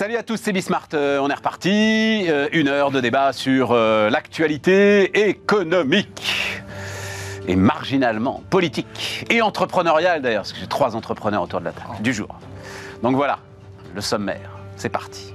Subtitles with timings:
[0.00, 0.88] Salut à tous, c'est Bismart.
[0.94, 2.24] Euh, on est reparti.
[2.26, 6.62] Euh, une heure de débat sur euh, l'actualité économique
[7.46, 12.00] et marginalement politique et entrepreneuriale d'ailleurs, parce que j'ai trois entrepreneurs autour de la table
[12.00, 12.34] du jour.
[13.02, 13.40] Donc voilà,
[13.94, 14.50] le sommaire.
[14.76, 15.34] C'est parti.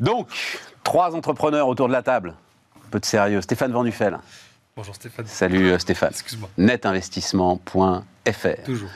[0.00, 0.28] Donc,
[0.82, 2.32] trois entrepreneurs autour de la table.
[2.86, 3.42] Un peu de sérieux.
[3.42, 4.18] Stéphane Van Nuffel.
[4.74, 5.26] Bonjour Stéphane.
[5.26, 6.10] Salut euh, Stéphane.
[6.12, 6.48] Excuse-moi.
[6.56, 8.62] Netinvestissement.fr.
[8.64, 8.88] Toujours.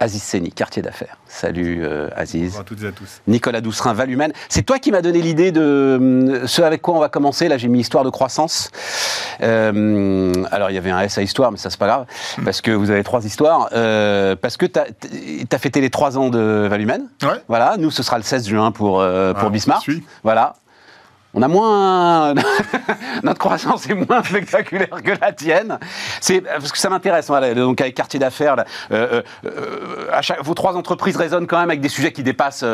[0.00, 1.18] Aziz Seni, quartier d'affaires.
[1.28, 2.46] Salut euh, Aziz.
[2.46, 3.20] Bonjour à toutes et à tous.
[3.28, 4.32] Nicolas Doucerin, Valumène.
[4.48, 7.48] C'est toi qui m'as donné l'idée de hum, ce avec quoi on va commencer.
[7.48, 8.70] Là, j'ai mis histoire de croissance.
[9.42, 12.06] Euh, alors, il y avait un S à histoire, mais ça, c'est pas grave,
[12.44, 13.68] parce que vous avez trois histoires.
[13.72, 17.08] Euh, parce que tu as, fêté les trois ans de Valumène.
[17.22, 17.40] Ouais.
[17.48, 19.82] Voilà, nous, ce sera le 16 juin pour, euh, pour Ah, Bismarck.
[19.86, 20.04] je suis.
[20.22, 20.56] Voilà.
[21.32, 22.34] On a moins.
[23.22, 25.78] Notre croissance est moins spectaculaire que la tienne.
[26.20, 27.28] C'est parce que ça m'intéresse.
[27.28, 28.56] Donc avec quartier d'affaires,
[28.90, 32.64] euh, euh, euh, vos trois entreprises résonnent quand même avec des sujets qui dépassent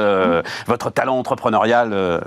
[0.66, 2.22] votre talent entrepreneurial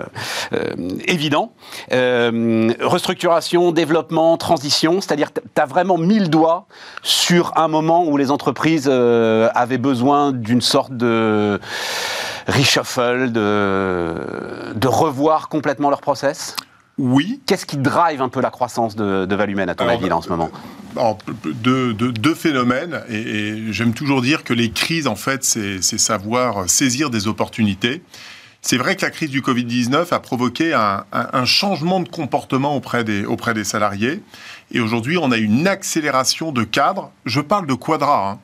[1.07, 1.53] évident.
[1.91, 6.67] Restructuration, développement, transition, c'est-à-dire tu as vraiment mis le doigt
[7.01, 11.59] sur un moment où les entreprises avaient besoin d'une sorte de
[12.49, 16.55] reshuffle, de, de revoir complètement leur process?
[16.97, 17.39] Oui.
[17.45, 20.17] Qu'est-ce qui drive un peu la croissance de, de Valumène, à ton Alors, avis, là,
[20.17, 20.49] en ce moment?
[20.97, 25.43] Alors, deux, deux- deux phénomènes, et, et j'aime toujours dire que les crises, en fait,
[25.43, 28.01] c'est c'est savoir saisir des opportunités.
[28.61, 32.75] C'est vrai que la crise du Covid-19 a provoqué un, un- un changement de comportement
[32.75, 34.21] auprès des, auprès des salariés.
[34.73, 37.11] Et aujourd'hui, on a une accélération de cadres.
[37.25, 38.31] Je parle de quadra.
[38.31, 38.39] hein.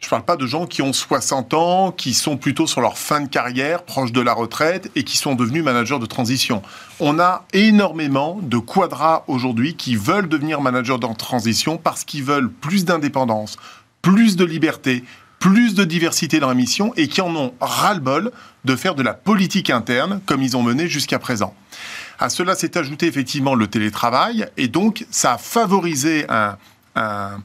[0.00, 2.96] Je ne parle pas de gens qui ont 60 ans, qui sont plutôt sur leur
[2.96, 6.62] fin de carrière, proches de la retraite, et qui sont devenus managers de transition.
[7.00, 12.48] On a énormément de quadras aujourd'hui qui veulent devenir managers de transition parce qu'ils veulent
[12.50, 13.56] plus d'indépendance,
[14.00, 15.02] plus de liberté,
[15.40, 18.30] plus de diversité dans la mission, et qui en ont ras-le-bol
[18.64, 21.54] de faire de la politique interne comme ils ont mené jusqu'à présent.
[22.20, 26.56] À cela s'est ajouté effectivement le télétravail, et donc ça a favorisé un-
[26.96, 27.40] un,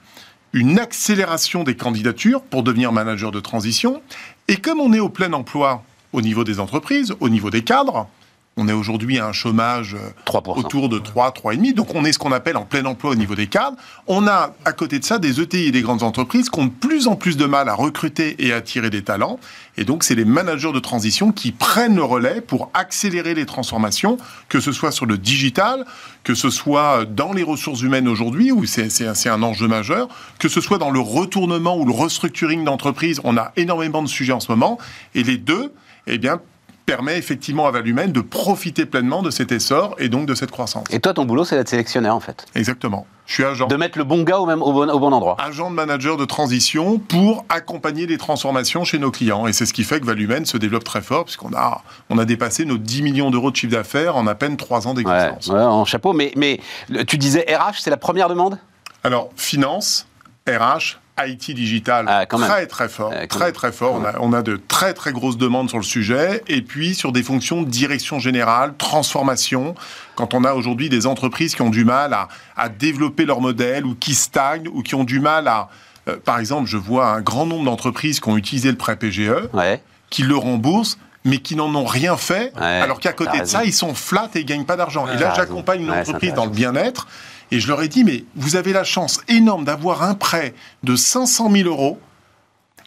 [0.53, 4.01] une accélération des candidatures pour devenir manager de transition.
[4.47, 5.83] Et comme on est au plein emploi
[6.13, 8.07] au niveau des entreprises, au niveau des cadres,
[8.55, 10.59] on est aujourd'hui à un chômage euh, 3%.
[10.59, 11.73] autour de 3, 3,5.
[11.73, 13.77] Donc on est ce qu'on appelle en plein emploi au niveau des cadres.
[14.07, 16.69] On a à côté de ça des ETI et des grandes entreprises qui ont de
[16.71, 19.39] plus en plus de mal à recruter et à attirer des talents.
[19.77, 24.17] Et donc c'est les managers de transition qui prennent le relais pour accélérer les transformations,
[24.49, 25.85] que ce soit sur le digital,
[26.23, 29.67] que ce soit dans les ressources humaines aujourd'hui, où c'est c'est un- c'est un enjeu
[29.67, 33.19] majeur, que ce soit dans le retournement ou le restructuring d'entreprise.
[33.23, 34.77] On a énormément de sujets en ce moment.
[35.15, 35.73] Et les deux,
[36.05, 36.39] eh bien,
[36.85, 40.85] permet effectivement à Valumène de profiter pleinement de cet essor et donc de cette croissance.
[40.89, 42.45] Et toi, ton boulot, c'est d'être sélectionnaire, en fait.
[42.55, 43.07] Exactement.
[43.25, 43.67] Je suis agent.
[43.67, 45.37] De mettre le bon gars au, même, au, bon, au bon endroit.
[45.39, 49.47] Agent de manager de transition pour accompagner les transformations chez nos clients.
[49.47, 52.25] Et c'est ce qui fait que Valumène se développe très fort, puisqu'on a, on a
[52.25, 55.47] dépassé nos 10 millions d'euros de chiffre d'affaires en à peine 3 ans d'existence.
[55.47, 56.11] ouais, en chapeau.
[56.11, 56.59] Mais, mais
[57.07, 58.57] tu disais RH, c'est la première demande?
[59.05, 60.05] Alors, finance,
[60.47, 63.93] RH, IT digital, Ah, très très fort, quand très très fort.
[63.95, 66.41] On a, on a de très très grosses demandes sur le sujet.
[66.47, 69.75] Et puis sur des fonctions de direction générale, transformation,
[70.15, 73.85] quand on a aujourd'hui des entreprises qui ont du mal à, à développer leur modèle
[73.85, 75.69] ou qui stagnent ou qui ont du mal à...
[76.07, 79.49] euh, par exemple, je vois un grand nombre d'entreprises qui ont utilisé le prêt PGE,
[79.53, 79.83] Ouais.
[80.09, 83.59] qui le remboursent, mais qui n'en ont rien fait, Ouais, alors qu'à côté de raison.
[83.59, 85.05] ça, ils sont flats et ils gagnent pas d'argent.
[85.07, 87.07] et t'as là, j'accompagne une Ouais, entreprise dans le bien-être,
[87.53, 90.95] et je leur ai dit, mais vous avez la chance énorme d'avoir un prêt de
[90.95, 91.99] 500 000 euros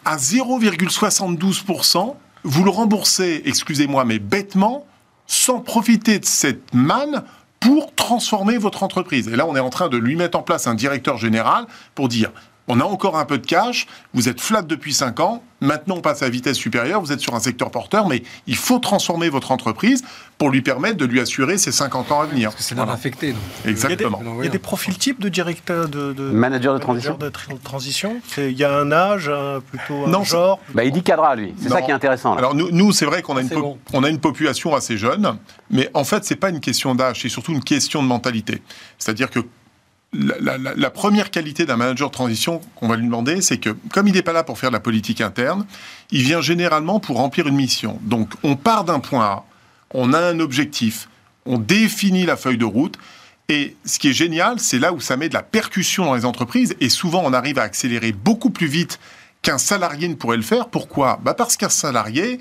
[0.04, 4.84] à 0,72%, vous le remboursez, excusez-moi, mais bêtement,
[5.28, 7.22] sans profiter de cette manne
[7.60, 9.28] pour transformer votre entreprise.
[9.28, 12.08] Et là, on est en train de lui mettre en place un directeur général pour
[12.08, 12.32] dire,
[12.68, 16.00] on a encore un peu de cash, vous êtes flat depuis 5 ans, maintenant on
[16.00, 19.52] passe à vitesse supérieure, vous êtes sur un secteur porteur, mais il faut transformer votre
[19.52, 20.02] entreprise
[20.38, 22.50] pour lui permettre de lui assurer ses 50 ans à venir.
[22.50, 22.92] Parce que c'est non Voilà.
[22.94, 23.32] affecté.
[23.32, 23.40] donc.
[23.64, 24.18] Exactement.
[24.20, 26.74] Il y a des- Il y a des profils types de directeur de, de Manager
[26.74, 27.16] de transition.
[27.16, 28.16] de tra- transition.
[28.28, 30.58] C'est- Il y a un âge, un- plutôt un Non, genre.
[30.74, 31.54] Bah, il dit cadra, lui.
[31.60, 32.32] C'est ça qui est intéressant.
[32.34, 32.38] Là.
[32.38, 33.78] Alors nous, nous c'est vrai qu'on a, une bon.
[33.92, 35.38] on a une population assez jeune,
[35.70, 38.60] mais en fait, c'est pas une question d'âge, c'est surtout une question de mentalité.
[38.98, 39.40] C'est-à-dire que
[40.12, 44.14] la, première qualité d'un manager de transition qu'on va lui demander, c'est que comme il
[44.14, 45.66] n'est pas là pour faire de la politique interne,
[46.10, 47.98] il vient généralement pour remplir une mission.
[48.02, 49.44] Donc on part d'un point A,
[49.92, 51.08] on a un objectif,
[51.44, 52.98] on définit la feuille de route.
[53.48, 56.24] Et ce qui est génial, c'est là où ça met de la percussion dans les
[56.24, 56.74] entreprises.
[56.80, 58.98] Et souvent, on arrive à accélérer beaucoup plus vite
[59.42, 60.68] qu'un salarié ne pourrait le faire.
[60.68, 61.20] Pourquoi?
[61.22, 62.40] Bah Parce qu'un salarié,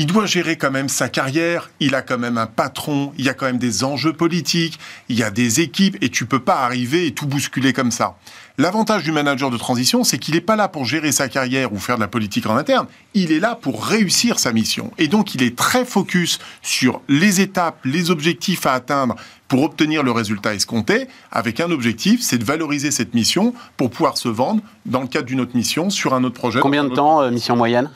[0.00, 3.28] il doit gérer quand même sa carrière, il a quand même un patron, il y
[3.28, 4.80] a quand même des enjeux politiques,
[5.10, 8.16] il y a des équipes, et tu peux pas arriver et tout bousculer comme ça.
[8.56, 11.78] L'avantage du manager de transition, c'est qu'il n'est pas là pour gérer sa carrière ou
[11.78, 14.90] faire de la politique en interne, il est là pour réussir sa mission.
[14.96, 19.16] Et donc il est très focus sur les étapes, les objectifs à atteindre
[19.48, 24.16] pour obtenir le résultat escompté, avec un objectif, c'est de valoriser cette mission pour pouvoir
[24.16, 26.60] se vendre dans le cadre d'une autre mission sur un autre projet.
[26.60, 27.90] Combien de temps, euh, mission moyenne?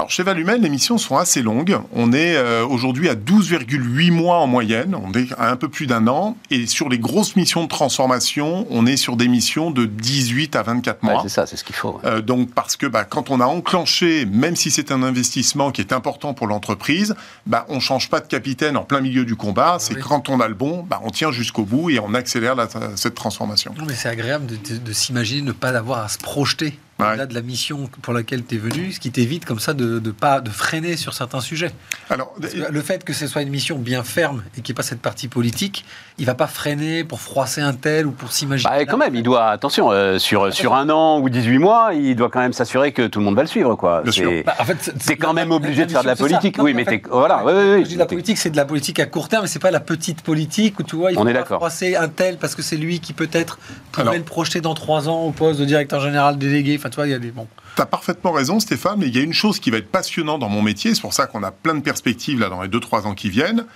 [0.00, 1.78] Alors chez Valumel, les missions sont assez longues.
[1.92, 4.94] On est euh, aujourd'hui à 12,8 mois en moyenne.
[4.94, 6.38] On est à un peu plus d'un an.
[6.50, 10.62] Et sur les grosses missions de transformation, on est sur des missions de 18 à
[10.62, 11.20] 24 mois.
[11.22, 12.00] c'est ça, c'est ce qu'il faut.
[12.06, 15.82] Euh, donc parce que bah, quand on a enclenché, même si c'est un investissement qui
[15.82, 17.14] est important pour l'entreprise,
[17.44, 19.76] bah, on change pas de capitaine en plein milieu du combat.
[19.80, 22.56] C'est quand on a le bon, bah, on tient jusqu'au bout et on accélère
[22.96, 23.74] cette transformation.
[23.78, 27.34] Non, mais c'est agréable de, de s'imaginer ne pas avoir à se projeter au de
[27.34, 30.40] la mission pour laquelle tu es venu, ce qui t'évite comme ça de, de, pas
[30.40, 31.70] de freiner sur certains sujets.
[32.08, 34.82] Alors, le fait que ce soit une mission bien ferme et qu'il n'y ait pas
[34.82, 35.84] cette partie politique,
[36.18, 38.70] il va pas freiner pour froisser un tel ou pour s'imaginer.
[38.70, 42.16] Bah, quand même, il doit attention euh, sur sur un an ou 18 mois, il
[42.16, 44.02] doit quand même s'assurer que tout le monde va le suivre quoi.
[44.10, 46.56] C'est bah, en fait, quand même obligé de faire de la politique.
[46.58, 47.42] oui, mais voilà.
[47.46, 49.80] je dis la politique, c'est de la politique à court terme, mais c'est pas la
[49.80, 53.00] petite politique où tu vois, il faut pas froisser un tel parce que c'est lui
[53.00, 53.58] qui peut-être
[53.92, 56.76] pourrait le projeter dans trois ans au poste de directeur général délégué.
[56.78, 57.32] Enfin, tu il y.
[57.76, 60.40] Tu as parfaitement raison, Stéphane, mais il y a une chose qui va être passionnante
[60.40, 63.02] dans mon métier, c'est pour ça qu'on a plein de perspectives là dans les 2-3
[63.06, 63.66] ans qui viennent,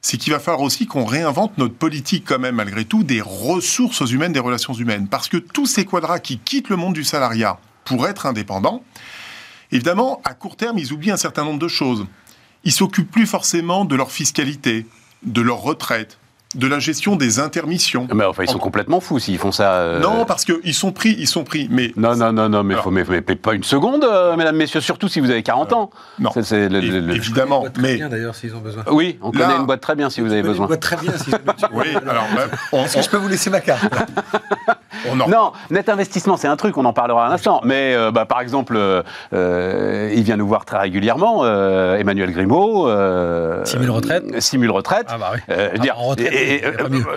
[0.00, 4.00] c'est qu'il va falloir aussi qu'on réinvente notre politique quand même, malgré tout, des ressources
[4.10, 5.08] humaines, des relations humaines.
[5.08, 8.84] Parce que tous ces quadras qui quittent le monde du salariat pour être indépendants,
[9.72, 12.06] évidemment, à court terme, ils oublient un certain nombre de choses.
[12.64, 14.86] Ils s'occupent plus forcément de leur fiscalité,
[15.22, 16.18] de leur retraite,
[16.54, 18.06] de la gestion des intermissions.
[18.14, 19.72] Mais enfin, ils sont complètement fous s'ils font ça.
[19.72, 20.00] Euh.
[20.00, 21.68] Non, parce qu'ils sont pris, ils sont pris.
[21.70, 25.08] Mais non, non, non, non, mais, faut, mais, pas une seconde, euh, mesdames, messieurs, surtout
[25.08, 25.90] si vous avez 40 ans.
[26.18, 27.64] Non, c'est, évidemment.
[27.78, 28.84] mais bien d'ailleurs s'ils ont besoin.
[28.90, 30.64] Oui, on connaît une boîte très bien si vous avez besoin.
[30.64, 31.68] Une boîte très bien si vous avez besoin.
[31.72, 33.84] oui, alors est-ce que je peux vous laisser ma carte
[35.28, 37.60] Non, net investissement, c'est un truc, on en parlera un instant.
[37.64, 38.78] Mais euh, bah, par exemple,
[39.32, 41.44] il vient nous voir très régulièrement,
[41.96, 42.88] Emmanuel Grimaud.
[43.64, 44.40] simule retraite.
[44.40, 45.06] Simule retraite.
[45.08, 45.80] Ah bah oui.
[45.80, 47.16] Dire, en retraite, et, euh, euh,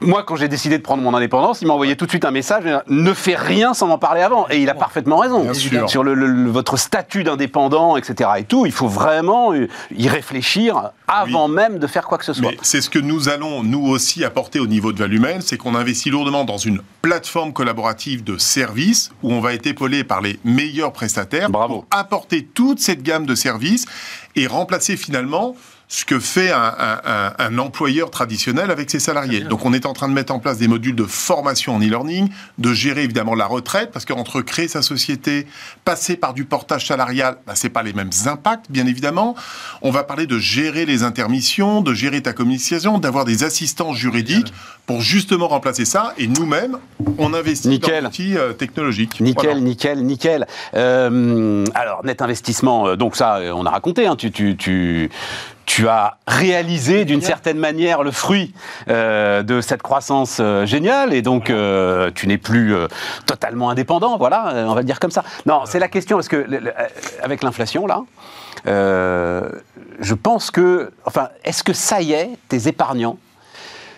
[0.00, 2.30] moi, quand j'ai décidé de prendre mon indépendance, il m'a envoyé tout de suite un
[2.30, 4.46] message ne fais rien sans m'en parler avant.
[4.50, 5.52] Et il a parfaitement raison.
[5.86, 8.30] Sur le, votre statut d'indépendant, etc.
[8.38, 12.52] et tout, il faut vraiment y réfléchir avant même de faire quoi que ce soit.
[12.62, 16.10] C'est ce que nous allons, nous aussi, apporter au niveau de Valumel c'est qu'on investit
[16.10, 20.92] lourdement dans une plateforme collaborative de services où on va être épaulé par les meilleurs
[20.92, 21.74] prestataires Bravo.
[21.74, 23.86] pour apporter toute cette gamme de services
[24.34, 25.54] et remplacer finalement
[25.88, 29.40] ce que fait un, employeur traditionnel avec ses salariés.
[29.40, 32.28] Donc on est en train de mettre en place des modules de formation en e-learning,
[32.58, 35.46] de gérer évidemment la retraite, parce qu'entre créer sa société,
[35.84, 39.36] passer par du portage salarial, bah, c'est pas les mêmes impacts, bien évidemment.
[39.80, 44.52] On va parler de gérer les intermissions, de gérer ta communication, d'avoir des assistants juridiques
[44.86, 46.14] pour justement remplacer ça.
[46.18, 46.78] Et nous-mêmes,
[47.18, 48.02] on investit nickel.
[48.02, 49.20] dans l'outil euh, technologique.
[49.20, 50.46] Nickel, nickel, nickel.
[50.74, 55.10] Euh, alors, net investissement, euh, donc ça, on a raconté, hein, tu, tu, tu
[55.66, 58.54] tu as réalisé d'une certaine manière le fruit
[58.88, 62.74] euh, de cette croissance euh, géniale et donc euh, tu n'es plus
[63.26, 65.24] totalement indépendant, voilà, on va le dire comme ça.
[65.44, 66.46] Non, c'est la question parce que
[67.22, 68.04] avec l'inflation là,
[68.64, 73.18] je pense que, enfin, est-ce que ça y est, tes épargnants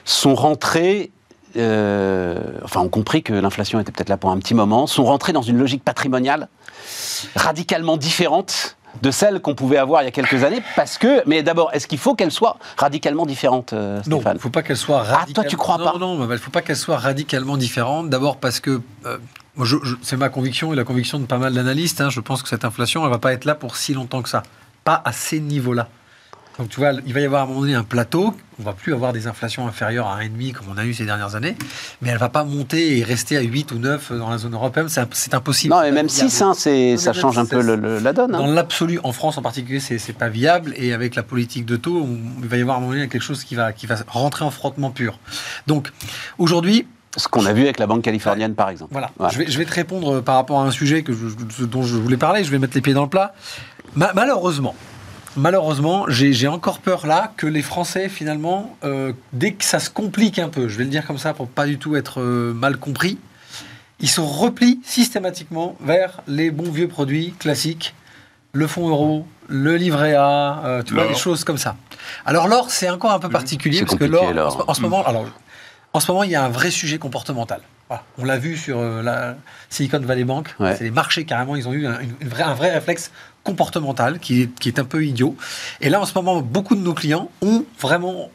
[0.05, 1.11] sont rentrés
[1.55, 5.43] enfin, ont compris que l'inflation était peut-être là pour un petit moment, sont rentrés dans
[5.43, 6.49] une logique patrimoniale
[7.37, 11.43] radicalement différente de celle qu'on pouvait avoir il y a quelques années parce que mais
[11.43, 14.63] d'abord est-ce qu'il faut qu'elle soit radicalement différente euh, Stéphane Non, il ne faut pas
[14.63, 15.95] qu'elle soit radicalement Ah toi tu crois pas.
[15.99, 19.19] Non non, il faut pas qu'elle soit radicalement différente d'abord parce que euh,
[20.03, 22.65] c'est ma conviction et la conviction de pas mal d'analystes hein, je pense que cette
[22.65, 24.43] inflation elle va pas être là pour si longtemps que ça.
[24.85, 25.89] Pas à ces niveaux-là.
[26.59, 28.35] Donc tu vois, il va y avoir à un moment donné un plateau.
[28.59, 31.37] On va plus avoir des inflations inférieures à 1,5 comme on a eu ces dernières
[31.37, 31.57] années,
[32.03, 34.89] mais elle va pas monter et rester à 8 ou 9 dans la zone européenne.
[34.89, 35.73] C'est impossible.
[35.73, 38.35] Non, et même 6, hein, ça change un peu la donne.
[38.35, 38.39] Hein.
[38.39, 40.75] Dans l'absolu, en France en particulier, c'est pas viable.
[40.77, 42.07] Et avec la politique de taux,
[42.43, 44.45] il va y avoir à un moment donné quelque chose qui va, qui va rentrer
[44.45, 45.21] en frottement pur.
[45.69, 45.93] Donc
[46.39, 48.93] aujourd'hui, ce qu'on a vu avec la banque californienne, par exemple.
[48.93, 49.11] Voilà.
[49.33, 51.13] Je, vais, je, vais, te répondre par rapport à un sujet que
[51.65, 52.43] dont je voulais parler.
[52.43, 53.35] Je vais mettre les pieds dans le plat.
[53.95, 54.75] malheureusement,
[55.39, 60.39] malheureusement, j'ai encore peur là que les Français, finalement, euh, dès que ça se complique
[60.39, 62.77] un peu, je vais le dire comme ça pour pas du tout être euh, mal
[62.77, 63.19] compris,
[64.01, 67.95] ils se replient systématiquement vers les bons vieux produits classiques,
[68.53, 71.77] le fonds euro, le livret A, euh, tu vois, des choses comme ça.
[72.27, 75.27] Alors l'or, c'est encore un peu particulier parce que l'or, en, ce moment, alors,
[75.93, 77.61] en ce moment, il y a un vrai sujet comportemental.
[78.19, 79.37] On l'a vu sur la
[79.71, 80.55] Silicon Valley Bank.
[80.59, 83.11] C'est les marchés carrément, ils ont eu un, vrai, un vrai réflexe
[83.49, 85.35] comportemental qui est, un peu idiot.
[85.81, 88.31] Et là, en ce moment, beaucoup de nos clients ont vraiment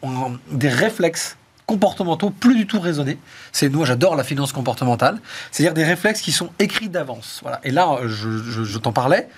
[0.51, 3.20] des réflexes comportementaux plus du tout raisonnés.
[3.51, 5.20] C'est moi, j'adore la finance comportementale.
[5.51, 7.39] C'est-à-dire des réflexes qui sont écrits d'avance.
[7.43, 7.60] Voilà.
[7.63, 9.29] Et là, je, t'en parlais.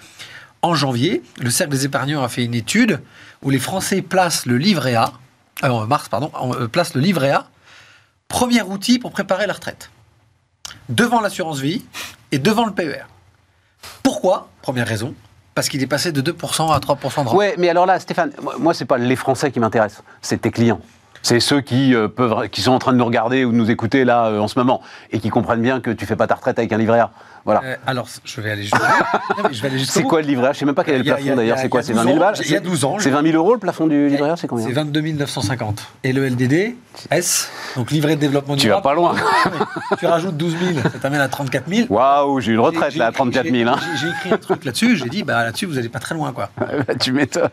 [0.61, 3.01] En janvier, le Cercle des épargnants a fait une étude
[3.43, 5.11] où les Français placent le livret A,
[5.63, 7.49] euh, en mars, pardon, euh, placent le livret A,
[8.29, 9.91] premier outil pour préparer la retraite,
[10.87, 11.85] devant l'assurance vie
[12.31, 13.03] et devant le PER.
[14.01, 14.49] Pourquoi?
[14.63, 15.13] Première raison,
[15.55, 17.33] parce qu'il est passé de 2% à 3% de rente.
[17.33, 20.51] Ouais, mais alors là, Stéphane, moi, moi, c'est pas les Français qui m'intéressent, c'est tes
[20.51, 20.81] clients.
[21.23, 22.07] C'est ceux qui, euh,
[22.51, 24.59] qui sont en train de nous regarder ou de nous écouter là euh, en ce
[24.59, 24.81] moment
[25.11, 27.01] et qui comprennent bien que tu fais pas ta retraite avec un livret.
[27.45, 27.61] Voilà.
[27.63, 28.79] Euh, alors, je vais aller jusqu'au
[29.85, 31.59] C'est quoi le livret A Je sais même pas quel est le plafond d'ailleurs.
[31.59, 31.83] C'est quoi?
[31.83, 32.35] C'est a 20 12 000 balles?
[32.43, 34.35] il y a 12 ans, C'est je- 20 000 euros le plafond du livret A
[34.35, 34.65] C'est combien?
[34.65, 35.85] C'est 22 950.
[36.03, 36.75] Et le LDD,
[37.11, 38.83] S, donc livret de développement Tu vas durable.
[38.83, 39.15] pas loin.
[39.99, 41.87] tu rajoutes 12 000, ça t'amène à 34 000.
[41.93, 43.69] Waouh, j'ai une retraite là à j'ai- 34 000.
[43.69, 43.75] Hein.
[44.01, 46.49] J'ai écrit un truc là-dessus, j'ai dit, bah là-dessus, vous n'allez pas très loin, quoi.
[46.99, 47.49] tu m'étonnes.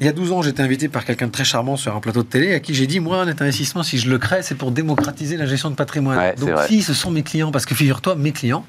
[0.00, 2.22] Il y a 12 ans, j'étais invité par quelqu'un de très charmant sur un plateau
[2.22, 4.70] de télé à qui j'ai dit, moi, un investissement, si je le crée, c'est pour
[4.70, 6.16] démocratiser la gestion de patrimoine.
[6.18, 8.64] Ouais, Donc, si ce sont mes clients, parce que figure-toi, mes clients,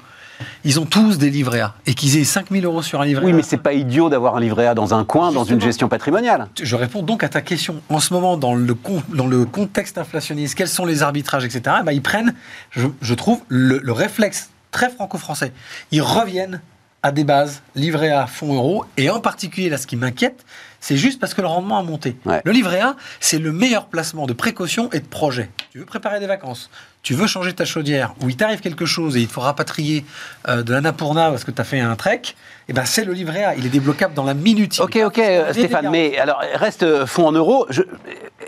[0.64, 1.74] ils ont tous des livrets A.
[1.86, 3.36] Et qu'ils aient 5 000 euros sur un livret Oui, A.
[3.36, 6.48] mais c'est pas idiot d'avoir un livret A dans un coin, dans une gestion patrimoniale.
[6.62, 7.82] Je réponds donc à ta question.
[7.88, 11.76] En ce moment, dans le, con- dans le contexte inflationniste, quels sont les arbitrages, etc.,
[11.80, 12.34] eh ben, ils prennent,
[12.70, 15.52] je, je trouve, le, le réflexe très franco-français.
[15.92, 16.60] Ils reviennent
[17.02, 20.42] à des bases livrées à fonds euros, et en particulier, là, ce qui m'inquiète,
[20.80, 22.16] c'est juste parce que le rendement a monté.
[22.24, 22.40] Ouais.
[22.44, 25.50] Le livret A, c'est le meilleur placement de précaution et de projet.
[25.70, 26.70] Tu veux préparer des vacances,
[27.04, 30.04] tu veux changer ta chaudière, ou il t'arrive quelque chose et il te faut rapatrier
[30.48, 32.22] euh, de l'Annapurna parce que tu as fait un trek,
[32.68, 33.54] eh ben, c'est le livret A.
[33.56, 34.80] Il est débloquable dans la minute.
[34.80, 35.20] Ok, ok,
[35.52, 37.66] Stéphane, mais alors reste euh, fonds en euros.
[37.68, 37.82] Je-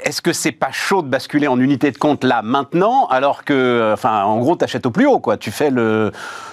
[0.04, 3.52] Est-ce que c'est pas chaud de basculer en unité de compte là maintenant, alors que,
[3.52, 5.36] euh, enfin, en gros, t'achètes au plus haut, quoi.
[5.36, 6.10] Tu fais le,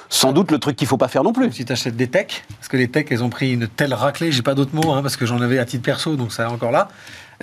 [0.10, 1.54] sans doute le truc qu'il faut pas faire non plus.
[1.54, 4.34] Si tu achètes des techs, parce que les techs, elles ont pris une telle raclée,
[4.34, 6.48] j'ai pas d'autres mots, hein, parce que j'en avais à titre perso, donc ça est
[6.48, 6.90] encore là.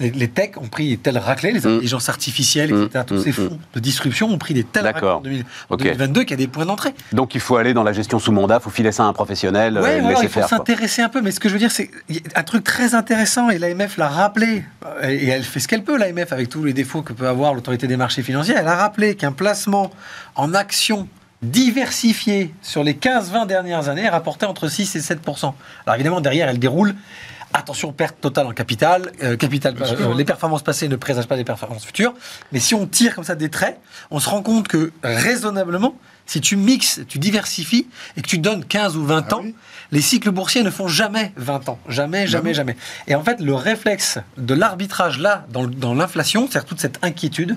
[0.00, 1.75] Les, techs ont pris des telles raclées, les Mm.
[1.75, 3.33] intelligences artificielles, etc., tous mm, ces mm.
[3.33, 5.83] fonds de disruption ont pris des telles raclées en, 2000 en Ok.
[5.83, 6.95] 2022 qu'il y a des points d'entrée.
[7.12, 9.76] Donc il faut aller dans la gestion sous mandat, faut filer ça à un professionnel,
[9.76, 11.54] euh, Ouais, et le voilà, laisser il faut s'intéresser un peu, mais ce que je
[11.54, 14.64] veux dire, c'est il un truc très intéressant, et l'AMF l'a rappelé,
[15.02, 17.87] et elle fait ce qu'elle peut, l'AMF, avec tous les défauts que peut avoir l'autorité
[17.87, 19.90] des marchés financiers, elle a rappelé qu'un placement
[20.35, 21.09] en actions
[21.42, 25.52] diversifiées sur les 15-20 dernières années rapportait entre 6 et 7%
[25.87, 26.95] Alors évidemment, derrière, elle déroule.
[27.52, 29.11] Attention, perte totale en capital.
[29.23, 32.14] euh, capital euh, les performances passées ne présagent pas des performances futures.
[32.52, 33.80] Mais si on tire comme ça des traits,
[34.12, 38.64] on se rend compte que raisonnablement, si tu mixes, tu diversifies et que tu donnes
[38.64, 39.54] 15 ou 20 Ah ans, oui.
[39.90, 41.78] les cycles boursiers ne font jamais 20 ans.
[41.88, 42.76] Jamais, jamais, jamais.
[43.09, 47.57] Et en fait, le réflexe de l'arbitrage là, dans, l'inflation, c'est-à-dire toute cette inquiétude,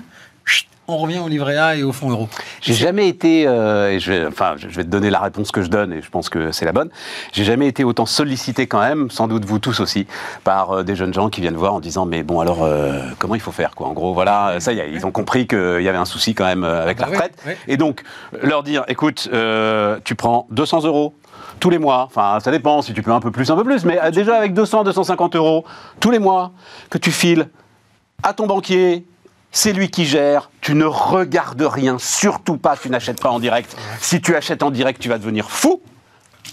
[0.86, 2.28] on revient au livret A et au fonds euro.
[2.60, 5.62] J'ai jamais été, euh, et je vais, enfin, je vais te donner la réponse que
[5.62, 6.90] je donne, et je pense que c'est la bonne.
[7.32, 10.06] J'ai jamais été autant sollicité quand même, sans doute vous tous aussi,
[10.44, 13.34] par euh, des jeunes gens qui viennent voir en disant, mais bon, alors, euh, comment
[13.34, 13.86] il faut faire, quoi?
[13.86, 16.44] En gros, voilà, ça y est, ils ont compris qu'il y avait un souci quand
[16.44, 17.38] même avec Bah la retraite.
[17.46, 17.52] oui.
[17.66, 18.02] Et donc,
[18.42, 19.30] leur dire, écoute,
[20.04, 21.14] tu prends 200 euros
[21.60, 23.86] tous les mois, enfin, ça dépend si tu peux un peu plus, un peu plus,
[23.86, 25.64] mais déjà avec 200, 250 euros
[25.98, 26.52] tous les mois
[26.90, 27.48] que tu files
[28.22, 29.06] à ton banquier.
[29.56, 30.50] C'est lui qui gère.
[30.60, 31.96] Tu ne regardes rien.
[32.00, 33.76] Surtout pas, tu n'achètes pas en direct.
[34.00, 35.80] Si tu achètes en direct, tu vas devenir fou.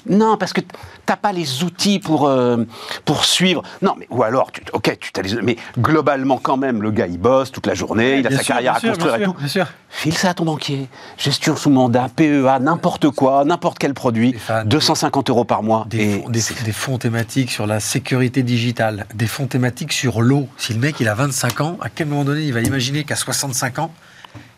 [0.10, 0.62] Non, parce que
[1.06, 2.66] t'as pas les outils pour, euh,
[3.06, 3.62] pour suivre.
[3.82, 7.08] Non, mais ou alors, tu, ok, tu t'as les, mais globalement quand même, le gars
[7.08, 9.18] il bosse toute la journée, il a Bien sa sûr, carrière bien à sûr, construire
[9.18, 9.40] bien et sûr, tout.
[9.40, 9.68] bien sûr.
[9.90, 10.88] File ça à ton banquier.
[11.18, 14.30] Gestion sous mandat, PEA, n'importe quoi, n'importe quel produit.
[14.30, 15.86] Stéphane, 250 euros par mois.
[15.90, 19.92] Des, et fonds, des, c'est- des fonds thématiques sur la sécurité digitale, des fonds thématiques
[19.94, 20.48] sur l'eau.
[20.58, 23.16] Si le mec il a 25 ans, à quel moment donné il va imaginer qu'à
[23.16, 23.94] 65 ans,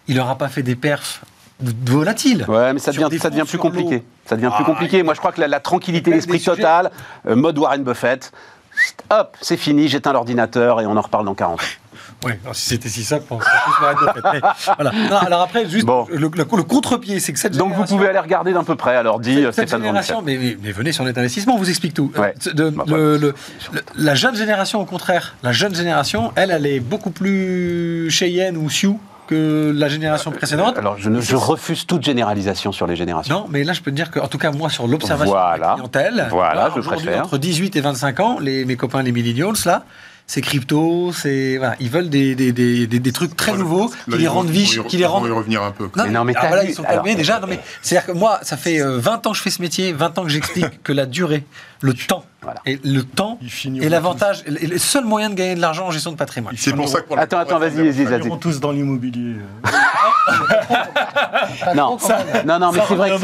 [0.07, 1.21] il n'aura pas fait des perfs
[1.62, 4.03] volatiles Ouais, mais ça devient, ça devient plus compliqué.
[4.25, 5.03] Ça devient plus Ah, compliqué.
[5.03, 6.91] Moi, je crois que la, la tranquillité d'esprit totale,
[7.27, 8.31] euh, mode Warren Buffett,
[9.10, 11.63] hop, c'est fini, j'éteins l'ordinateur et on en reparle dans 40 ans.
[12.25, 14.24] Oui, si c'était si simple, on serait tous Warren Buffett.
[14.33, 14.41] Mais
[14.77, 14.91] voilà.
[15.10, 16.07] Non, alors après, juste Bon.
[16.10, 18.95] le, le- le contre-pied, c'est que cette Donc vous pouvez aller regarder d'un peu près,
[18.95, 21.57] alors dit euh, Cette, cette Stéphane génération, mais, mais- mais venez sur Net Investissement, on
[21.57, 22.12] vous explique tout.
[22.17, 22.33] Ouais.
[22.48, 23.33] Euh, de- Bah, le- le-
[23.74, 28.55] le- la jeune génération, au contraire, la jeune génération, elle, elle est beaucoup plus Cheyenne
[28.57, 29.00] ou Sioux
[29.33, 30.77] que la génération précédente.
[30.77, 33.33] Alors je, ne- je refuse toute généralisation sur les générations.
[33.41, 35.67] Non, mais là, je peux te dire qu'en tout cas, moi, sur l'observation de Voilà.
[35.67, 37.23] la clientèle, Voilà, je préfère.
[37.25, 39.83] entre 18 et 25 ans, les, mes copains, les millennials, là,
[40.25, 44.17] c'est crypto, c'est voilà, ils veulent des, des, des, des- des trucs très nouveaux qui
[44.17, 45.89] les rendent re- qui les rendent y revenir un peu.
[46.09, 47.39] Non, mais t'as voilà, vu- ils sont alors- calmés déjà.
[47.39, 49.91] Non, mais c'est-à-dire que moi, ça fait euh, 20 ans que je fais ce métier,
[49.91, 51.43] 20 ans que j'explique que la durée,
[51.81, 52.59] le temps, Voilà.
[52.65, 56.12] et le temps est l'avantage, et le seul moyen de gagner de l'argent en gestion
[56.12, 56.53] de patrimoine.
[56.57, 59.35] C'est pour ça que pour la- Attends, attends, vas-y, vas-y, Ils iront tous dans l'immobilier.
[61.75, 61.97] Non,
[62.45, 63.17] non, non, mais c'est vrai que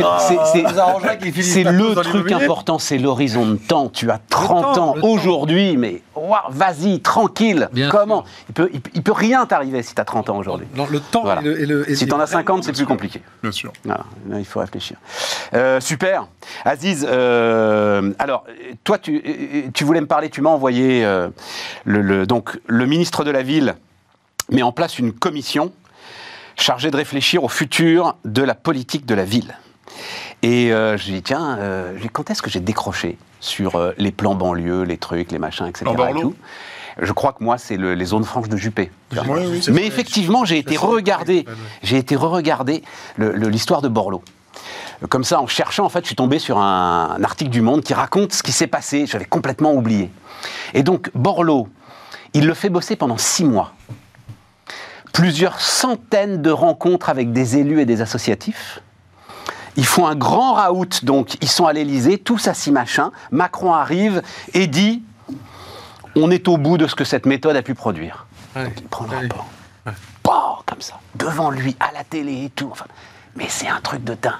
[1.42, 3.90] c'est- le truc important, c'est l'horizon de temps.
[3.90, 7.70] Tu as 30 temps, ans aujourd'hui, mais waouh, vas-y, tranquille.
[7.74, 8.24] Bien Comment?
[8.50, 10.68] Il peut, il, peut- il peut rien t'arriver si tu as 30 ans aujourd'hui.
[10.76, 11.42] Non, le temps Voilà.
[11.42, 13.22] et le, et le- et Si tu en as 50, c'est plus compliqué.
[13.42, 13.72] Bien sûr.
[13.86, 14.98] Voilà, là, il faut réfléchir.
[15.54, 16.28] Euh, super.
[16.66, 18.44] Aziz, euh, alors,
[18.84, 21.30] toi, tu, euh, tu voulais me parler, tu m'as envoyé euh,
[21.86, 23.76] le, le- donc, le ministre de la Ville
[24.52, 25.72] met en place une commission
[26.56, 29.56] chargée de réfléchir au futur de la politique de la ville.
[30.42, 34.36] Et euh, je dis, tiens, euh, quand est-ce que j'ai décroché sur euh, les plans
[34.36, 35.86] banlieues, les trucs, les machins, etc.
[36.10, 36.36] Et tout?
[37.02, 38.92] Je crois que moi, c'est le- les zones franches de Juppé.
[39.28, 40.76] Oui, oui, Mais effectivement, j'ai été
[41.84, 42.16] j'ai été
[43.32, 44.22] le- l'histoire de Borloo.
[45.08, 47.84] Comme ça, en cherchant, en fait, je suis tombé sur un, un article du Monde
[47.84, 49.06] qui raconte ce qui s'est passé.
[49.06, 50.12] J'avais complètement oublié.
[50.74, 51.70] Et donc, Borloo,
[52.34, 53.74] il le fait bosser pendant six mois.
[55.14, 58.82] Plusieurs centaines de rencontres avec des élus et des associatifs.
[59.76, 63.12] Ils font un grand raout, donc ils sont à l'Élysée, tous assis machin.
[63.32, 64.22] Macron arrive
[64.54, 65.02] et dit
[66.16, 68.28] on est au bout de ce que cette méthode a pu produire.
[68.56, 68.72] Ouais.
[68.78, 69.48] Il prend le rapport.
[70.66, 72.70] Comme ça, devant lui, à la télé et tout.
[72.72, 72.86] Enfin,
[73.36, 74.34] mais c'est un truc de dingue.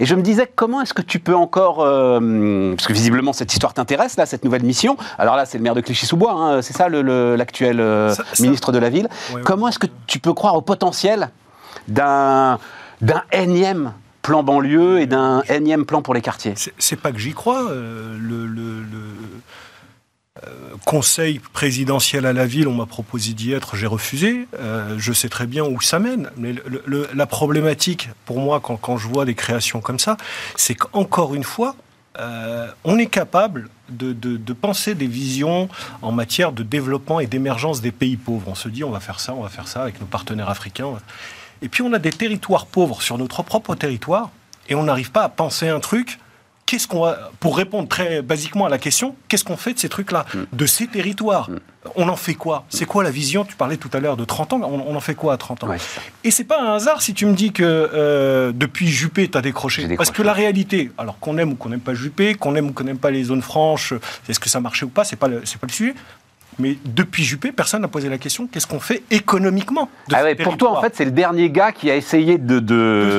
[0.00, 1.80] Et je me disais, comment est-ce que tu peux encore.
[1.80, 4.96] euh, parce que visiblement, cette histoire t'intéresse, là, cette nouvelle mission.
[5.18, 8.70] Alors là, c'est le maire de Clichy-sous-Bois, hein, c'est ça le- le- l'actuel euh, ministre
[8.72, 9.08] de la Ville.
[9.30, 9.42] Ouais, ouais.
[9.44, 11.30] comment est-ce que tu peux croire au potentiel
[11.88, 12.58] d'un
[13.32, 13.92] énième
[14.22, 16.54] plan banlieue et d'un énième plan pour les quartiers?
[16.56, 17.70] C'est- pas que j'y crois.
[17.70, 18.46] euh, le,
[20.84, 24.48] conseil présidentiel à la ville, on m'a proposé d'y être, j'ai refusé.
[24.58, 26.30] Euh, je sais très bien où ça mène.
[26.36, 26.54] Mais
[27.14, 30.16] la problématique, pour moi, quand, je vois des créations comme ça,
[30.56, 31.76] c'est qu'encore une fois,
[32.18, 35.68] euh, on est capable de penser des visions
[36.02, 38.48] en matière de développement et d'émergence des pays pauvres.
[38.48, 40.88] On se dit, on va faire ça, on va faire ça avec nos partenaires africains.
[41.62, 44.30] Et puis on a des territoires pauvres sur notre propre territoire,
[44.68, 46.18] et on n'arrive pas à penser un truc.
[46.68, 49.88] Qu'est-ce qu'on va, pour répondre très basiquement à la question, qu'est-ce qu'on fait de ces
[49.88, 51.48] trucs-là, de ces territoires
[51.96, 52.66] On en fait quoi?
[52.68, 53.46] C'est quoi la vision?
[53.46, 55.64] Tu parlais tout à l'heure de 30 ans, on, on en fait quoi à 30
[55.64, 55.68] ans?
[55.68, 55.78] Ouais.
[56.24, 59.40] Et c'est pas un hasard si tu me dis que euh, depuis Juppé, tu as
[59.40, 59.96] décroché.
[59.96, 62.72] Parce que la réalité, alors qu'on aime ou qu'on n'aime pas Juppé, qu'on aime ou
[62.74, 63.94] qu'on n'aime pas les zones franches,
[64.28, 65.94] est-ce que ça marchait ou pas, c'est pas le, c'est pas le sujet.
[66.58, 70.34] Mais depuis Juppé, personne n'a posé la question qu'est-ce qu'on fait économiquement de Ah ouais,
[70.34, 72.58] pour toi, en fait, c'est le dernier gars qui a essayé de,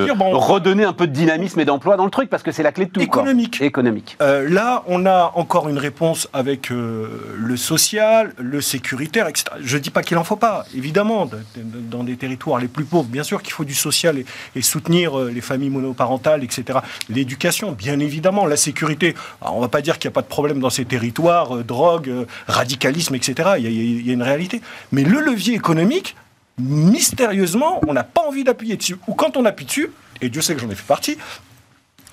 [0.05, 2.63] dire, bon, redonner un peu de dynamisme et d'emploi dans le truc, parce que c'est
[2.63, 2.99] la clé de tout.
[3.07, 3.21] quoi.
[3.21, 3.61] Économique.
[3.61, 4.17] Économique.
[4.21, 9.45] Euh, là, on a encore une réponse avec euh, le social, le sécuritaire, etc.
[9.61, 12.67] Je ne dis pas qu'il n'en faut pas, évidemment, de- de- dans des territoires les
[12.67, 14.25] plus pauvres, bien sûr qu'il faut du social et,
[14.55, 16.79] et soutenir euh, les familles monoparentales, etc.
[17.09, 19.15] L'éducation, bien évidemment, la sécurité.
[19.41, 21.55] Alors, on ne va pas dire qu'il n'y a pas de problème dans ces territoires,
[21.63, 22.11] drogue,
[22.47, 23.28] radicalisme, etc.
[23.57, 24.61] Il y, a, une réalité.
[24.91, 26.15] Mais le levier économique,
[26.57, 28.97] mystérieusement, on n'a pas envie d'appuyer dessus.
[29.07, 31.17] Ou quand on appuie dessus, et Dieu sait que j'en ai fait partie,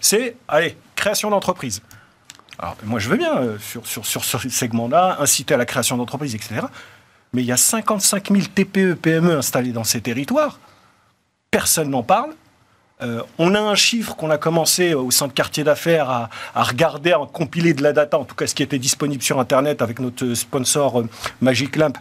[0.00, 1.82] c'est, allez, création d'entreprise.
[2.58, 5.96] Alors, moi, je veux bien, euh, sur, sur, sur ce segment-là, inciter à la création
[5.96, 6.62] d'entreprises, etc.
[7.32, 10.58] Mais il y a 55 000 TPE, PME installés dans ces territoires.
[11.50, 12.30] Personne n'en parle.
[13.02, 16.62] Euh, on a un chiffre qu'on a commencé euh, au centre quartier d'affaires à, à
[16.62, 19.82] regarder, à compiler de la data, en tout cas ce qui était disponible sur Internet
[19.82, 21.08] avec notre sponsor euh,
[21.42, 21.92] Magic Lamp,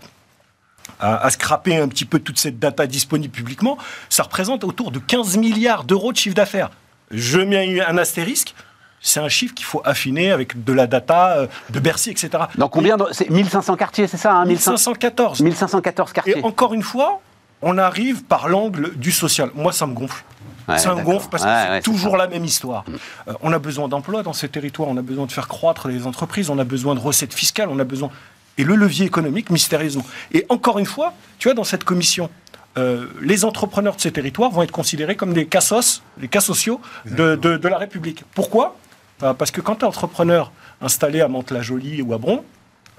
[1.01, 3.77] à, à scraper un petit peu toute cette data disponible publiquement.
[4.08, 6.69] Ça représente autour de 15 milliards d'euros de chiffre d'affaires.
[7.12, 8.55] Je mets un astérisque.
[9.01, 12.29] C'est un chiffre qu'il faut affiner avec de la data euh, de Bercy, etc.
[12.58, 15.41] Dans combien de- C'est 1500 quartiers, c'est ça hein, 1500 1514.
[15.41, 16.39] 1514 quartiers.
[16.39, 17.19] Et encore une fois,
[17.62, 19.51] on arrive par l'angle du social.
[19.53, 20.23] Moi, ça me gonfle.
[20.67, 22.86] Ouais, ça gonfle parce que Ouais, c'est ouais, toujours la même histoire.
[23.28, 26.08] Euh, on a besoin d'emplois dans ces territoires, on a besoin de faire croître les
[26.08, 28.10] entreprises, on a besoin de recettes fiscales, on a besoin.
[28.58, 30.06] Et le levier économique, mystérieusement.
[30.32, 32.30] Et encore une fois, tu vois, dans cette commission,
[32.78, 36.80] euh, les entrepreneurs de ces territoires vont être considérés comme des cassos, les cas sociaux
[37.06, 38.23] de, de- de la République.
[38.34, 38.75] Pourquoi?
[39.23, 40.51] Euh, Parce que quand tu es entrepreneur
[40.82, 42.43] installé à Mantes-la-Jolie ou à Bron,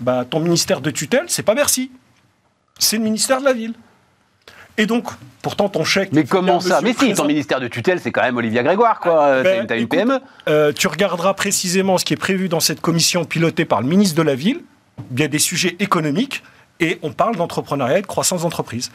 [0.01, 1.91] bah, ton ministère de tutelle, c'est pas Bercy.
[2.79, 3.75] C'est le ministère de la Ville.
[4.79, 5.09] Et donc,
[5.43, 6.11] pourtant, ton chèque.
[6.13, 9.23] Mais comment ça Mais si, ton ministère de tutelle, c'est quand même Olivia Grégoire, quoi.
[9.25, 10.21] Euh, Ben, T'as une- T'as une écoute, PME.
[10.49, 14.17] Euh, tu regarderas précisément ce qui est prévu dans cette commission pilotée par le ministre
[14.17, 14.61] de la Ville.
[15.13, 16.43] Il y a des sujets économiques
[16.81, 18.91] et on parle d'entrepreneuriat et de croissance d'entreprise.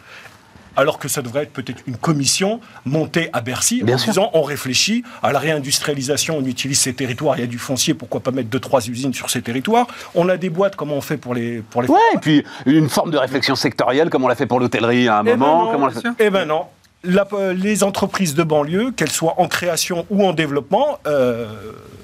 [0.76, 4.10] Alors que ça devrait être peut-être une commission montée à Bercy Bien en sûr.
[4.14, 7.94] disant on réfléchit à la réindustrialisation, on utilise ces territoires, il y a du foncier,
[7.94, 9.88] pourquoi pas mettre deux, trois usines sur ces territoires.
[10.16, 11.62] On a des boîtes, comment on fait pour les...
[11.62, 14.60] Pour les Ouais, et puis une forme de réflexion sectorielle, comme on l'a fait pour
[14.60, 15.66] l'hôtellerie à un Eh ben moment.
[15.66, 16.16] non, comme on l'a bien fait- sûr.
[16.20, 16.66] Eh ben non.
[17.04, 21.48] La- euh, les entreprises de banlieue, qu'elles soient en création ou en développement, euh,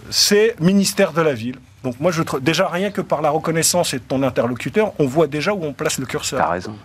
[0.09, 1.55] c'est ministère de la ville.
[1.83, 5.05] Donc moi, je trouve déjà rien que par la reconnaissance et de ton interlocuteur, on
[5.05, 6.49] voit déjà où on place le T'as curseur.
[6.49, 6.75] raison.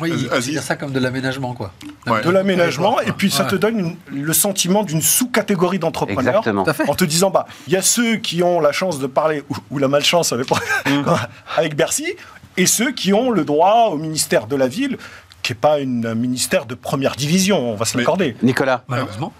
[0.00, 1.72] Oui, Aziz, considère ça comme de l'aménagement, quoi.
[2.06, 2.22] Ouais.
[2.22, 3.50] de l'aménagement, et puis ça Ouais.
[3.50, 6.42] te donne une- le sentiment d'une sous-catégorie d'entrepreneurs.
[6.88, 9.56] En te disant, bah, il y a ceux qui ont la chance de parler, ou,
[9.70, 10.48] ou la malchance avec,
[11.56, 12.14] avec Bercy,
[12.56, 14.98] et ceux qui ont le droit au ministère de la Ville,
[15.42, 18.36] qui n'est pas une- un ministère de première division, on va se l'accorder.
[18.42, 19.32] Nicolas Malheureusement.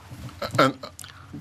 [0.58, 0.72] un-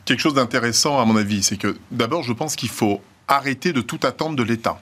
[0.05, 3.81] quelque chose d'intéressant à mon avis, c'est que d'abord, je pense qu'il faut arrêter de
[3.81, 4.77] tout attendre de l'État.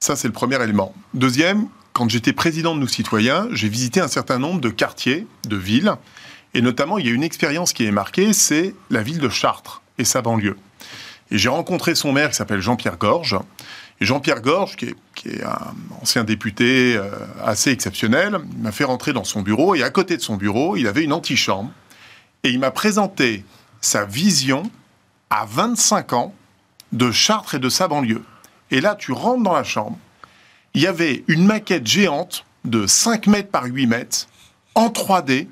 [0.00, 0.94] Ça, c'est le premier élément.
[1.14, 1.66] Deuxième,
[1.98, 5.94] quand j'étais président de Nous Citoyens, j'ai visité un certain nombre de quartiers, de villes,
[6.54, 9.82] et notamment, il y a une expérience qui est marquée, c'est la ville de Chartres
[9.98, 10.56] et sa banlieue.
[11.32, 13.36] Et j'ai rencontré son maire qui s'appelle Jean-Pierre Gorge.
[14.00, 14.94] Et Jean-Pierre Gorge, qui
[15.26, 17.10] est, un ancien député euh,
[17.44, 20.86] assez exceptionnel, m'a fait rentrer dans son bureau, et à côté de son bureau, il
[20.86, 21.72] avait une antichambre.
[22.44, 23.44] Et il m'a présenté
[23.80, 24.70] sa vision
[25.30, 26.32] à 25 ans
[26.92, 28.22] de Chartres et de sa banlieue.
[28.70, 29.98] Et là, tu rentres dans la chambre,
[30.74, 34.28] il y avait une maquette géante de 5 mètres par 8 mètres,
[34.74, 35.48] en 3D,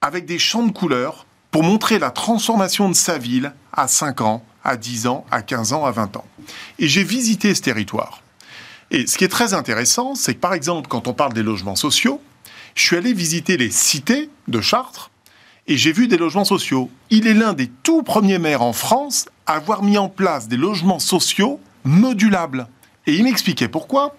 [0.00, 4.44] avec des champs de couleurs, pour montrer la transformation de sa ville à 5 ans,
[4.64, 6.24] à 10 ans, à 15 ans, à 20 ans.
[6.78, 8.22] Et j'ai visité ce territoire.
[8.90, 11.76] Et ce qui est très intéressant, c'est que par exemple, quand on parle des logements
[11.76, 12.20] sociaux,
[12.74, 15.10] je suis allé visiter les cités de Chartres,
[15.66, 16.90] et j'ai vu des logements sociaux.
[17.10, 20.56] Il est l'un des tout premiers maires en France à avoir mis en place des
[20.56, 22.66] logements sociaux modulables.
[23.10, 24.14] Et il m'expliquait pourquoi.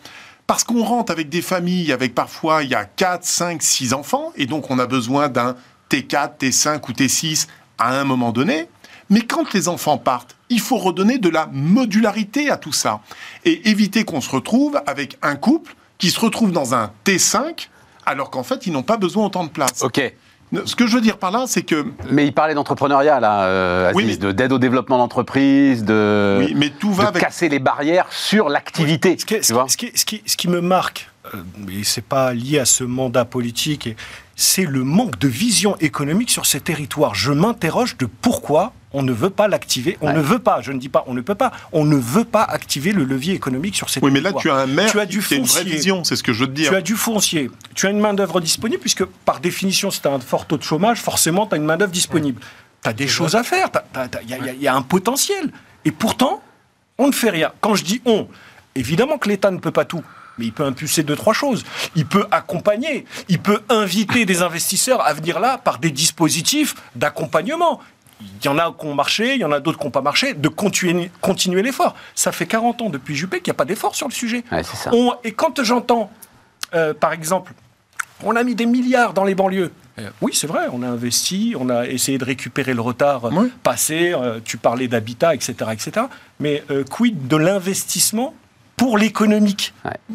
[0.47, 4.33] Parce qu'on rentre avec des familles, avec parfois il y a 4, 5, 6 enfants,
[4.35, 5.55] et donc on a besoin d'un
[5.89, 8.67] T4, T5 ou T6 à un moment donné.
[9.09, 12.99] Mais quand les enfants partent, il faut redonner de la modularité à tout ça.
[13.45, 17.69] Et éviter qu'on se retrouve avec un couple qui se retrouve dans un T5,
[18.05, 19.83] alors qu'en fait, ils n'ont pas besoin autant de place.
[19.83, 20.01] Ok.
[20.65, 23.91] Ce que je veux dire par là, c'est que Mais il parlait d'entrepreneuriat, là, euh,
[23.95, 27.21] Oui, mais- d'aide au développement d'entreprise, de, oui, mais tout va de avec.
[27.23, 29.15] casser les barrières sur l'activité.
[29.19, 29.53] Ce qui, ce
[29.95, 31.10] ce ce me marque, euh,
[31.71, 33.89] et c'est pas lié à ce mandat politique,
[34.35, 37.15] c'est le manque de vision économique sur ces territoires.
[37.15, 39.97] Je m'interroge de pourquoi on ne veut pas l'activer.
[40.01, 40.13] On Ouais.
[40.13, 42.43] ne veut pas, je ne dis pas on ne peut pas, on ne veut pas
[42.43, 44.41] activer le levier économique sur ces Oui, mais là, territoires.
[44.41, 45.75] tu as un maire Tu as du qui a une vraie foncier.
[45.75, 46.69] vision, c'est ce que je veux te dire.
[46.71, 50.11] Tu as du foncier, tu as une main-d'œuvre disponible, puisque par définition, si tu as
[50.11, 52.41] un fort taux de chômage, forcément, tu as une main-d'œuvre disponible.
[52.83, 53.69] Tu as des choses à faire,
[54.27, 55.51] il y a un potentiel.
[55.85, 56.41] Et pourtant,
[56.97, 57.51] on ne fait rien.
[57.61, 58.27] Quand je dis on,
[58.75, 60.03] évidemment que l'État ne peut pas tout.
[60.41, 61.63] Mais il peut impulser deux, trois choses.
[61.95, 67.79] Il peut accompagner, il peut inviter des investisseurs à venir là par des dispositifs d'accompagnement.
[68.19, 70.01] Il y en a qui ont marché, il y en a d'autres qui n'ont pas
[70.01, 71.95] marché, de continuer, continuer l'effort.
[72.15, 74.43] Ça fait 40 ans depuis Juppé qu'il n'y a pas d'effort sur le sujet.
[74.51, 74.89] Ouais, c'est ça.
[74.93, 76.11] On- et quand j'entends,
[76.73, 77.53] euh, par exemple,
[78.23, 79.71] on a mis des milliards dans les banlieues.
[79.99, 83.29] Euh, Oui, c'est vrai, on a investi, on a essayé de récupérer le retard euh,
[83.33, 83.51] Oui.
[83.61, 86.05] passé, euh, tu parlais d'habitat, etc., etc.
[86.39, 88.33] Mais euh, quid de l'investissement
[88.77, 89.73] pour l'économique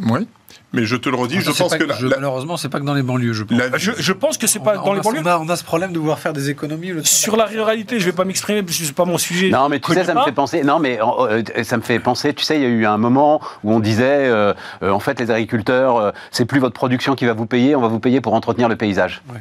[0.08, 0.26] Oui,
[0.72, 2.80] mais je te le redis, je C'est pense que la, je- la- malheureusement, c'est pas
[2.80, 3.56] que dans les banlieues, je pense.
[3.58, 5.20] la- je, je pense que c'est pas On a- dans les a- banlieues.
[5.22, 6.88] On a, on a ce problème de vouloir faire des économies.
[6.88, 9.48] Le Sur la ruralité, je vais pas m'exprimer parce que c'est pas mon sujet.
[9.50, 10.62] Non, mais tu sais, ça me fait penser.
[10.64, 12.34] Non, mais euh, ça me fait penser.
[12.34, 15.18] Tu sais, il y a eu un moment où on disait, euh, euh, en fait,
[15.20, 18.20] les agriculteurs, euh, c'est plus votre production qui va vous payer, on va vous payer
[18.20, 19.22] pour entretenir le paysage.
[19.32, 19.40] Ouais.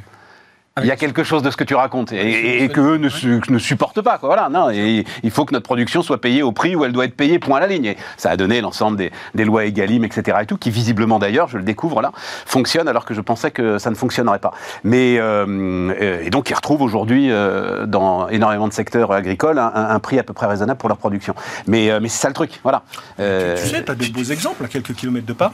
[0.82, 2.98] Il y a quelque chose de ce que tu racontes et, et, et que eux
[2.98, 4.18] ne, su- ne supportent pas.
[4.18, 4.28] Quoi.
[4.28, 7.06] Voilà, non, et il faut que notre production soit payée au prix où elle doit
[7.06, 7.86] être payée, point à la ligne.
[7.86, 10.38] Et ça a donné l'ensemble des, des lois Egalim, etc.
[10.42, 12.12] Et tout, qui visiblement d'ailleurs, je le découvre là,
[12.46, 14.52] fonctionnent alors que je pensais que ça ne fonctionnerait pas.
[14.84, 20.00] Mais euh, et donc ils retrouvent aujourd'hui euh, dans énormément de secteurs agricoles un, un
[20.00, 21.36] prix à peu près raisonnable pour leur production.
[21.68, 22.84] Mais, euh, mais c'est ça le truc, voilà.
[23.16, 25.54] Tu sais, tu as des beaux exemples à quelques kilomètres de pas.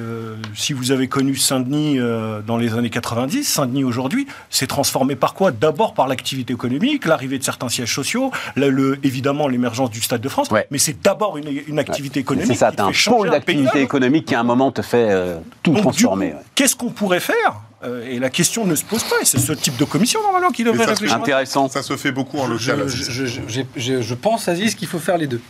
[0.00, 5.14] Euh, si vous avez connu Saint-Denis euh, dans les années 90, Saint-Denis aujourd'hui s'est transformé
[5.14, 5.52] par quoi?
[5.52, 10.20] D'abord par l'activité économique, l'arrivée de certains sièges sociaux, le, le- évidemment l'émergence du Stade
[10.20, 10.66] de France, Ouais.
[10.72, 12.48] mais c'est d'abord une, une activité économique.
[12.48, 15.36] c'est ça, qui t'as un pôle d'activité économique qui à un moment te fait euh,
[15.62, 16.26] tout Donc, transformer.
[16.32, 16.40] ouais.
[16.56, 17.60] Qu'est-ce qu'on pourrait faire?
[17.84, 20.50] Euh, Et la question ne se pose pas, et c'est ce type de commission normalement
[20.50, 21.16] qui devrait réfléchir.
[21.16, 21.68] Intéressant.
[21.68, 22.88] ça se fait beaucoup en Je, local.
[22.88, 23.40] je, je,
[23.76, 25.40] j'ai- je pense, Aziz, qu'il faut faire les deux.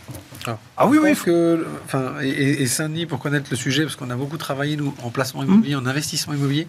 [0.77, 2.29] Ah oui, Je oui, que, enfin, et,
[2.61, 5.47] et- Saint-Denis, pour connaître le sujet, parce qu'on a beaucoup travaillé, nous, en placement Hum.
[5.47, 6.67] immobilier, en investissement immobilier,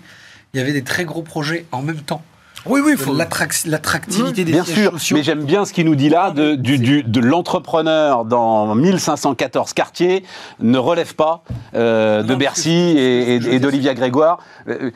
[0.55, 2.23] il y avait des très gros projets en même temps.
[2.65, 5.17] oui, oui, faut- l'attrac- L'attractivité des Bien sûr, sociaux.
[5.17, 9.73] mais j'aime bien ce qu'il nous dit là, de, du, du- de l'entrepreneur dans 1514
[9.73, 10.25] quartiers
[10.61, 14.39] ne relève pas euh, de Bercy je- et d'Olivia Grégoire.
[14.69, 14.91] Euh,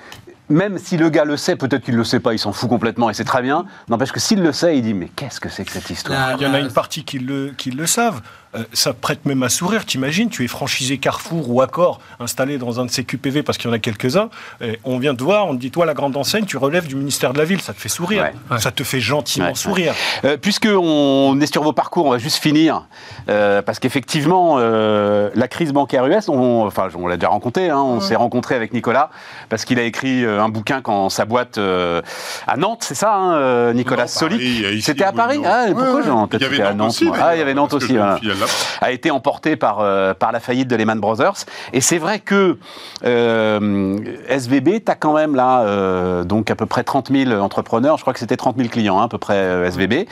[0.51, 3.09] même si le gars le sait, peut-être qu'il le sait pas, il s'en fout complètement
[3.09, 3.65] et c'est très bien.
[3.89, 6.33] N'empêche que s'il le sait, il dit mais qu'est-ce que c'est que cette histoire?
[6.39, 8.21] Il y en a la- une partie qui le, qui le savent.
[8.55, 9.85] Euh, ça prête même à sourire.
[9.85, 13.69] T'imagines, tu es franchisé Carrefour ou Accor, installé dans un de ces QPV parce qu'il
[13.69, 14.31] y en a quelques-uns.
[14.85, 17.33] On vient te voir, on te dit, toi, la grande enseigne, tu relèves du ministère
[17.33, 17.61] de la Ville.
[17.61, 18.31] Ça te fait sourire.
[18.51, 18.59] Ouais.
[18.59, 19.95] Ça te fait gentiment Ouais, sourire.
[20.25, 22.87] Euh, puisque on est sur vos parcours, on va juste finir
[23.29, 27.71] euh, parce qu'effectivement, euh, la crise bancaire US, on, enfin, on l'a déjà rencontré.
[27.71, 29.11] Hein, on s'est rencontré avec Nicolas
[29.49, 32.03] parce qu'il a écrit un bouquin quand sa boîte euh,
[32.47, 35.41] à Nantes, c'est ça, hein, Nicolas ici, C'était à Paris.
[35.45, 37.09] Ah, pourquoi Il y avait c'était à Nantes aussi.
[37.21, 37.97] Ah, il y avait Nantes aussi.
[38.81, 41.45] A été emporté par, euh, par la faillite de Lehman Brothers.
[41.73, 42.59] Et c'est vrai que
[43.05, 43.99] euh,
[44.29, 48.03] SVB, tu as quand même là euh, donc à peu près 30 000 entrepreneurs, je
[48.03, 50.07] crois que c'était 30 000 clients hein, à peu près SVB,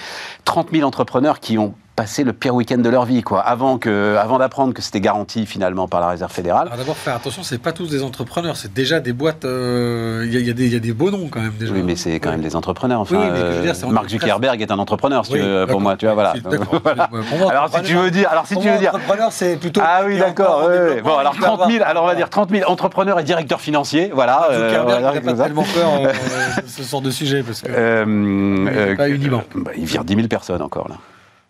[0.45, 4.15] 30 000 entrepreneurs qui ont passé le pire week-end de leur vie, quoi, avant, que,
[4.21, 6.69] avant d'apprendre que c'était garanti finalement par la Réserve fédérale.
[6.69, 9.45] Alors d'abord, faire attention, c'est pas tous des entrepreneurs, c'est déjà des boîtes.
[9.45, 11.73] euh, Il y, a- il y il y a des beaux noms quand même déjà.
[11.73, 13.01] Oui, mais c'est quand même des entrepreneurs.
[13.01, 15.27] Enfin, Oui, mais que je veux euh, dire, c'est en- Mark Zuckerberg est un entrepreneur,
[15.27, 16.35] si Oui, tu veux, pour moi, tu vois, voilà.
[17.51, 19.81] Alors si tu veux dire, alors si tu veux dire, entrepreneur, c'est plutôt.
[19.85, 20.69] Ah oui, d'accord.
[20.71, 23.19] développement, Bon, alors qui va 30 000, avoir- alors on va dire 30 000 entrepreneurs
[23.19, 24.49] et directeurs financiers, voilà.
[24.53, 26.13] euh, Zuckerberg, pas tellement peur euh,
[26.63, 27.69] de ce genre de sujet parce que.
[27.73, 29.09] Euh, pas
[29.57, 30.95] bah, il vire 10 000 personnes encore là.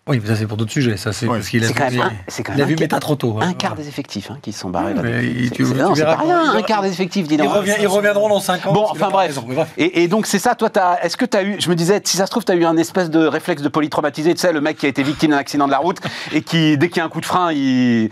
[0.09, 0.97] Oui, mais ça c'est pour d'autres sujets.
[0.97, 1.37] Ça c'est Ouais.
[1.39, 3.39] parce qu'il a vu, quand même un- quand il a vu un- Meta trop tôt.
[3.41, 3.53] Un hein.
[3.53, 5.03] quart des effectifs hein, qui se sont barrés Ouais, là.
[5.03, 7.35] mais il- C'est- tu- c'est- tu non, c'est pas rien, un quart des effectifs, dis
[7.35, 7.53] Ils, donc.
[7.53, 8.73] revient- ils reviendront dans 5 ans.
[8.73, 9.29] Bon, enfin bref.
[9.29, 9.69] raison, mais bref.
[9.77, 12.01] Et, et donc c'est ça, toi, t'as- est-ce que tu as eu, je me disais,
[12.05, 14.53] si ça se trouve, tu as eu un espèce de réflexe de polytraumatisé, tu sais,
[14.53, 15.99] le mec qui a été victime d'un accident de la route
[16.33, 18.11] et qui, dès qu'il y a un coup de frein, il.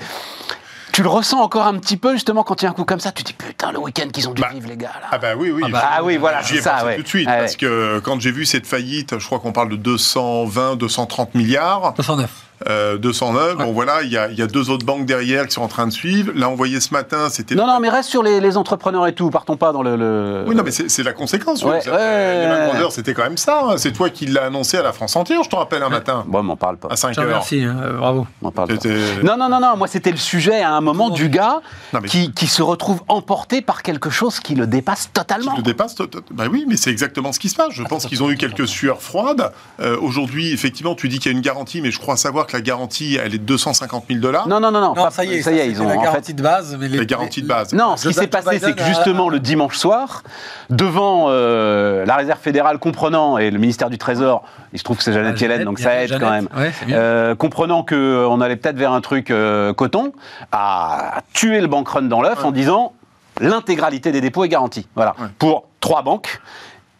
[0.96, 3.00] Tu le ressens encore un petit peu, justement, quand il y a un coup comme
[3.00, 5.08] ça, tu te dis putain, le week-end qu'ils ont dû Bah, vivre, les gars, là.
[5.12, 5.60] Ah bah oui, oui.
[5.66, 6.96] Ah bah, ah oui, voilà, c'est ça, ouais.
[6.96, 7.58] tout de suite, Ouais, parce ouais.
[7.58, 11.92] que quand j'ai vu cette faillite, je crois qu'on parle de 220, 230 milliards.
[11.98, 12.30] 209.
[12.68, 15.52] Euh, 209, bon voilà, il y, a, il y a deux autres banques derrière qui
[15.52, 16.32] sont en train de suivre.
[16.34, 17.54] Là, on voyait ce matin, c'était...
[17.54, 19.96] Non, non, mais reste sur les, les entrepreneurs et tout, partons pas dans le.
[19.96, 21.62] le- Oui, non, mais c'est la conséquence.
[21.62, 22.70] Ouais, ouais, euh, ouais.
[22.72, 23.60] Brothers, c'était quand même ça.
[23.68, 23.74] hein.
[23.76, 26.42] C'est toi qui l'as annoncé à la France entière, je te rappelle, un matin, Bon,
[26.42, 26.88] m'en parle pas.
[26.90, 27.26] à 5 Je te heures.
[27.26, 28.26] remercie, hein, euh, bravo.
[28.40, 28.88] M'en parle pas.
[29.22, 31.60] Non, non, non, non, moi c'était le sujet à un moment du gars
[31.92, 35.50] Non, mais- qui, qui se retrouve emporté par quelque chose qui le dépasse totalement.
[35.52, 37.72] Qui le dépasse to- to- Bah oui, mais c'est exactement ce qui se passe.
[37.72, 39.52] Je pense qu'ils ont eu quelques sueurs froides.
[39.80, 42.52] Euh, Aujourd'hui, effectivement, tu dis qu'il y a une garantie, mais je crois savoir que
[42.56, 44.48] la garantie, elle est de 250 000 dollars.
[44.48, 45.96] Non, non, non, non, Non, pas- ça y est, ça y est, ils ont la
[45.96, 46.32] en garantie fait.
[46.34, 46.76] de base.
[46.80, 47.72] Mais les, La garantie de base.
[47.72, 50.22] Non, ce qui s'est passé, c'est que a- justement le dimanche soir,
[50.70, 55.02] devant euh, la réserve fédérale comprenant et le ministère du Trésor, il se trouve que
[55.02, 56.48] c'est Jeannette Ah, Yellen, donc ça aide Jeannette, quand même.
[56.56, 56.72] Ouais.
[56.90, 60.12] Euh, comprenant qu'on allait peut-être vers un truc euh, coton,
[60.52, 62.92] a tué le bank run dans l'œuf en disant
[63.40, 64.86] l'intégralité des dépôts est garantie.
[64.94, 65.14] Voilà.
[65.20, 65.26] Ouais.
[65.38, 66.40] Pour trois banques,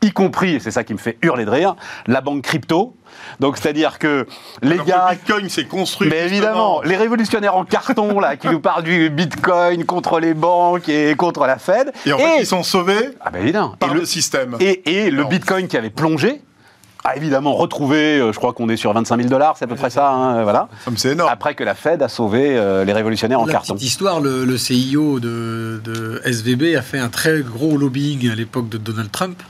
[0.02, 1.74] y compris, et c'est ça qui me fait hurler de rire,
[2.06, 2.94] la banque crypto.
[3.40, 4.26] Donc c'est-à-dire que
[4.62, 6.08] les Alors gars le Bitcoin s'est construit.
[6.08, 6.36] mais justement.
[6.36, 11.14] évidemment, les révolutionnaires en carton là, qui nous parlent du Bitcoin contre les banques et
[11.16, 11.92] contre la Fed.
[12.04, 13.74] Et en fait, ils sont sauvés ah ben évidemment.
[13.78, 14.56] par et le, le, système.
[14.60, 15.24] et, et le.
[15.24, 16.40] Bitcoin qui avait plongé
[17.04, 18.18] a évidemment retrouvé.
[18.18, 20.10] euh, je crois qu'on est sur 25 000 dollars, c'est à peu près ça.
[20.10, 20.68] hein, voilà.
[20.84, 21.30] Comme c'est énorme.
[21.32, 23.74] Après que la Fed a sauvé euh, les révolutionnaires en La carton.
[23.74, 28.34] petite histoire, le, le CIO de, de SVB a fait un très gros lobbying à
[28.34, 29.40] l'époque de Donald Trump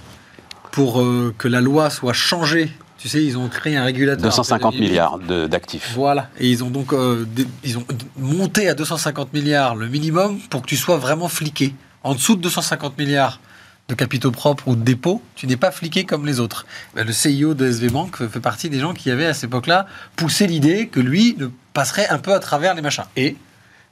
[0.76, 2.70] pour euh, que la loi soit changée.
[2.98, 4.22] Tu sais, ils ont créé un régulateur.
[4.26, 5.92] 250 Ils- milliards d'actifs.
[5.94, 6.28] Voilà.
[6.38, 7.24] Et ils ont donc euh,
[7.64, 7.84] ils ont
[8.18, 11.74] monté à 250 milliards le minimum pour que tu sois vraiment fliqué.
[12.04, 13.40] En dessous de 250 milliards
[13.88, 16.66] de capitaux propres ou de dépôts, tu n'es pas fliqué comme les autres.
[16.94, 19.86] Ben, le CIO de SV Bank fait partie des gens qui avaient à cette époque-là
[20.14, 23.04] poussé l'idée que lui ne passerait un peu à travers les machins.
[23.16, 23.36] Et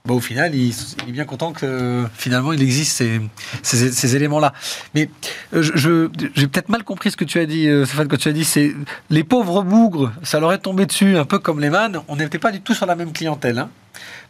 [0.06, 0.68] bah, au final, il,
[1.08, 3.22] est bien content que finalement il existe ces,
[3.62, 4.52] ces- éléments-là.
[4.94, 5.08] Mais
[5.54, 8.28] euh, je- j'ai peut-être mal compris ce que tu as dit, euh, Stéphane, quand tu
[8.28, 8.74] as dit c'est
[9.08, 12.00] les pauvres bougres, ça leur est tombé dessus, un peu comme les man.
[12.08, 13.58] On n'était pas du tout sur la même clientèle.
[13.58, 13.70] hein.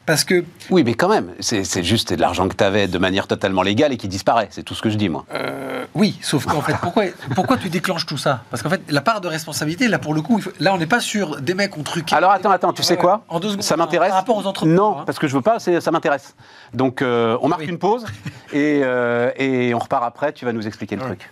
[0.07, 3.27] Parce que Oui, mais quand même, c'est juste de l'argent que tu avais de manière
[3.27, 4.49] totalement légale et qui disparaît.
[4.51, 5.25] C'est tout ce que je dis, moi.
[5.33, 8.43] Euh, oui, sauf qu'en fait, pourquoi, pourquoi tu déclenches tout ça?
[8.51, 10.87] Parce qu'en fait, la part de responsabilité, là, pour le coup, faut- là, on n'est
[10.87, 12.15] pas sur des mecs ont truqué.
[12.15, 13.25] Alors attends, attends, tu sais quoi?
[13.29, 14.11] En deux secondes, Ça m'intéresse?
[14.11, 14.77] Par rapport aux entrepreneurs.
[14.77, 15.03] Non, hein.
[15.07, 16.35] parce que je veux pas, ça m'intéresse.
[16.75, 17.69] Donc euh, on marque Oui.
[17.69, 18.05] une pause
[18.53, 21.09] et, euh, et on repart après, tu vas nous expliquer le Ouais.
[21.17, 21.31] truc.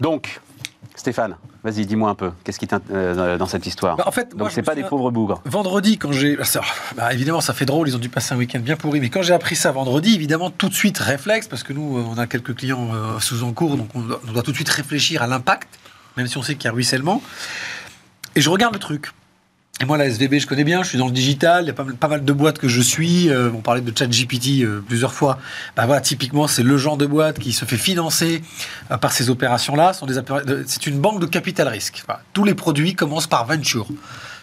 [0.00, 0.40] Donc,
[0.96, 4.32] Stéphane, vas-y, dis-moi un peu, qu'est-ce qui t'intéresse euh, dans cette histoire Bah, en fait,
[4.34, 5.42] moi, Donc c'est pas des pauvres bougres.
[5.44, 6.36] Vendredi, quand j'ai.
[6.44, 6.60] ça-
[6.96, 9.22] bah, évidemment, ça fait drôle, ils ont dû passer un week-end bien pourri, mais quand
[9.22, 12.28] j'ai appris ça vendredi, évidemment, tout de suite, réflexe, parce que nous, euh, on a
[12.28, 15.20] quelques clients euh, sous en cours, donc on doit, on doit tout de suite réfléchir
[15.22, 15.68] à l'impact,
[16.16, 17.20] même si on sait qu'il y a ruissellement.
[18.36, 19.10] Et je regarde le truc.
[19.80, 21.72] Et moi, la SVB, je connais bien, je suis dans le digital, il y a
[21.74, 23.28] pas, mal- de boîtes que je suis.
[23.28, 25.38] euh, on parlait de ChatGPT euh, plusieurs fois.
[25.76, 28.42] Bah voilà, typiquement, c'est le genre de boîte qui se fait financer
[28.92, 29.92] euh, par ces opérations-là.
[30.66, 32.04] C'est une banque de capital risque.
[32.32, 33.88] Tous les produits commencent par venture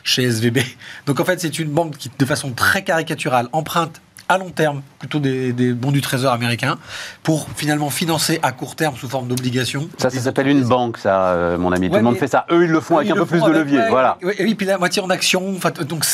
[0.04, 0.60] chez SVB.
[1.06, 4.82] Donc en fait, c'est une banque qui, de façon très caricaturale, emprunte à long terme,
[4.98, 6.78] plutôt des, des bons du trésor américain,
[7.22, 9.90] pour finalement financer à court terme sous forme d'obligations.
[9.98, 11.90] Ça, ça s'appelle une banque, ça, euh, mon ami.
[11.90, 12.46] Tout le monde fait ça.
[12.50, 13.82] Eux, ils le font avec un peu plus de levier.
[13.90, 14.18] voilà.
[14.38, 15.54] Et oui, puis la moitié en action.
[15.58, 16.06] enfin, Donc,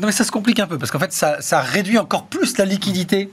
[0.00, 2.56] non, mais ça se complique un peu parce qu'en fait, ça, ça réduit encore plus
[2.58, 3.30] la liquidité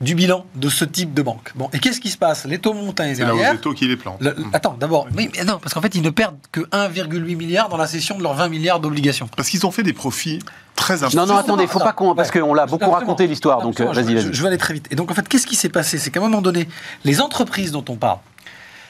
[0.00, 1.52] du bilan de ce type de banque.
[1.54, 2.44] Bon, et qu'est-ce qui se passe?
[2.46, 3.52] Les taux montent C'est hausse derrière.
[3.52, 4.16] des taux qui les plante.
[4.20, 7.68] le- attends, d'abord, oui, mais non, parce qu'en fait, ils ne perdent que 1,8 milliard
[7.68, 9.28] dans la cession de leurs 20 milliards d'obligations.
[9.36, 10.40] Parce qu'ils ont fait des profits
[10.74, 11.26] très importants.
[11.26, 12.14] Non, non, attendez, il faut pas qu'on.
[12.14, 12.40] Parce Ouais.
[12.40, 14.34] qu'on l'a beaucoup raconté l'histoire, donc euh, vas-y, je- vas-y.
[14.34, 14.88] Je vais aller très vite.
[14.90, 15.96] Et donc, en fait, qu'est-ce qui s'est passé?
[15.98, 16.68] C'est qu'à un moment donné,
[17.04, 18.18] les entreprises dont on parle,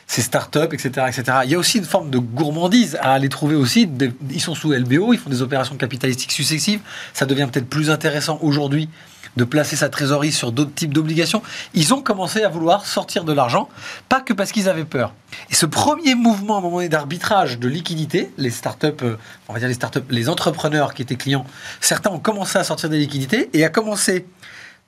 [0.06, 3.54] ces startups, etc., etc., il y a aussi une forme de gourmandise à aller trouver
[3.56, 3.86] aussi.
[3.86, 6.80] des- ils sont sous LBO, ils font des opérations capitalistiques successives.
[7.12, 8.88] Ça devient peut-être plus intéressant aujourd'hui
[9.36, 11.42] de placer sa trésorerie sur d'autres types d'obligations.
[11.74, 13.68] Ils ont commencé à vouloir sortir de l'argent,
[14.08, 15.12] pas que parce qu'ils avaient peur.
[15.50, 19.16] Et ce premier mouvement à un moment donné d'arbitrage de liquidité, les startups, euh,
[19.48, 21.46] on va dire les startups, les entrepreneurs qui étaient clients,
[21.80, 24.26] certains ont commencé à sortir des liquidités et à commencer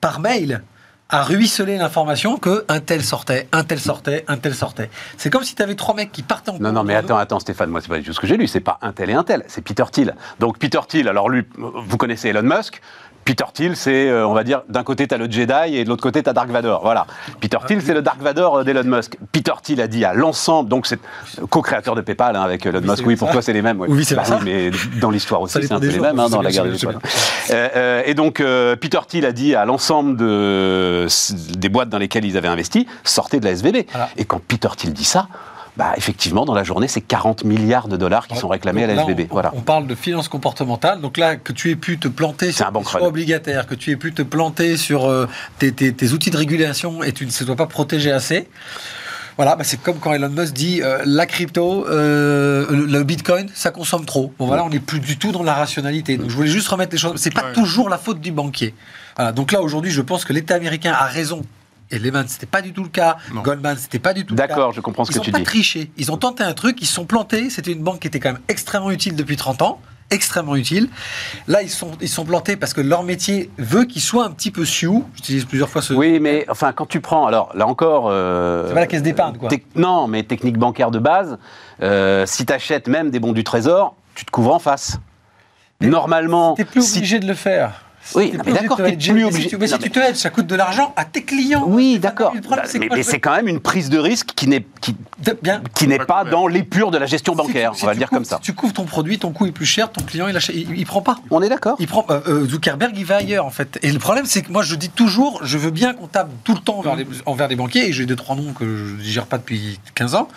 [0.01, 0.63] par mail
[1.09, 4.91] à ruisseler l'information que un tel sortait, un tel sortait, un tel sortait.
[5.17, 7.39] C'est comme si tu avais trois mecs qui partaient en Non, non, mais attends, attends,
[7.39, 8.49] Stéphane, moi, c'est pas du tout ce que j'ai lu.
[8.49, 10.17] C'est pas un tel et un tel, c'est Peter Thiel.
[10.41, 12.81] Donc, Peter Thiel, alors lui, vous connaissez Elon Musk.
[13.27, 15.89] Peter Thiel, c'est, euh, on va dire, d'un côté, tu as le Jedi et de
[15.89, 16.81] l'autre côté, tu as Dark Vador.
[16.83, 17.07] Voilà.
[17.41, 19.19] Peter Thiel, c'est le Dark Vador euh, d'Elon Musk.
[19.33, 21.01] Peter Thiel a dit à l'ensemble, donc c'est
[21.51, 23.05] co-créateur de PayPal hein, avec Elon Oui, Musk.
[23.07, 23.81] Oui, pour toi, c'est les mêmes.
[23.81, 23.89] ouais.
[23.91, 24.39] Oui, c'est Bah ça.
[24.45, 26.99] mais dans l'histoire aussi, c'est un peu les mêmes hein, dans la guerre des étoiles.
[27.51, 31.07] Euh, euh, et donc, euh, Peter Thiel a dit à l'ensemble de,
[31.59, 33.87] des boîtes dans lesquelles ils avaient investi, sortez de la SVB.
[33.91, 34.09] Voilà.
[34.17, 35.27] Et quand Peter Thiel dit ça,
[35.77, 38.95] bah, effectivement, dans la journée, c'est 40 milliards de dollars qui sont réclamés à la
[38.95, 39.27] là, SVB.
[39.31, 39.53] on, Voilà.
[39.55, 41.01] on parle de finances comportementales.
[41.01, 43.97] Donc là, que tu aies pu te planter sur les choix obligataires, que tu aies
[43.97, 45.27] pu te planter sur euh,
[45.59, 48.49] tes, tes- tes outils de régulation et tu ne se dois pas protéger assez.
[49.37, 53.51] Voilà, bah c'est comme quand Elon Musk dit euh, la crypto, euh, le, le bitcoin,
[53.53, 54.33] ça consomme trop.
[54.39, 56.17] Bon voilà, on n'est plus du tout dans la rationalité.
[56.17, 57.13] Donc je voulais juste remettre les choses.
[57.17, 57.53] C'est pas Ouais.
[57.53, 58.75] toujours la faute du banquier.
[59.17, 61.43] Voilà, donc là aujourd'hui, je pense que l'État américain a raison.
[61.91, 63.17] Et Lehman, c'était pas du tout le cas.
[63.33, 63.43] Non.
[63.43, 64.47] Goldman, c'était pas du tout le cas.
[64.49, 65.45] D'accord, je comprends ce Ils que tu pas dis.
[65.45, 65.91] triché.
[65.97, 67.49] Ils ont tenté un truc, ils sont plantés.
[67.51, 69.81] C'était une banque qui était quand même extrêmement utile depuis 30 ans.
[70.11, 70.89] Extrêmement utile.
[71.49, 74.53] Là, ils sont, ils sont plantés parce que leur métier veut qu'ils soient un petit
[74.53, 75.05] peu sioux.
[75.17, 75.95] J'utilise plusieurs fois ce.
[75.95, 78.07] Oui, mais enfin, quand tu prends, alors là encore.
[78.09, 79.49] euh, C'est pas la caisse d'épargne, quoi.
[79.75, 81.39] non, mais technique bancaire de base,
[81.83, 84.99] euh, si tu achètes même des bons du trésor, tu te couvres en face.
[85.81, 87.83] Normalement, T'es plus si- obligé de le faire.
[88.15, 90.31] Oui, non, mais d'accord, t'es plus obligé- Si tu, mais si tu te hedges, ça
[90.31, 91.65] coûte de l'argent à tes clients.
[91.67, 92.33] Oui, d'accord.
[92.49, 92.63] Bah,
[92.95, 95.63] mais c'est quand même une prise de risque qui n'est qui, De- Bien.
[95.75, 97.75] qui n'est Pas dans l'épure de la gestion bancaire.
[97.75, 98.37] si on va le dire couvres- comme ça.
[98.37, 100.79] Si tu couvres ton produit, ton coût est plus cher, ton client, il, achète, il,
[100.79, 101.17] il prend pas.
[101.31, 101.77] On est d'accord.
[101.81, 103.79] Il prend euh, euh, Zuckerberg, il va ailleurs en fait.
[103.83, 106.55] Et le problème, c'est que moi, je dis toujours, je veux bien qu'on tape tout
[106.55, 107.89] le temps envers les, envers les banquiers.
[107.89, 108.65] Et j'ai deux trois noms que
[108.99, 110.29] je digère pas depuis 15 ans.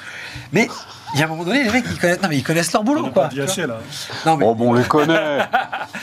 [0.54, 0.68] Mais
[1.14, 2.84] il y a un moment donné, les mecs, ils connaissent, non mais ils connaissent leur
[2.84, 3.24] boulot, On quoi.
[3.24, 3.78] pas dit assez, là.
[4.26, 5.40] Non mais Oh, bon, on les connaît.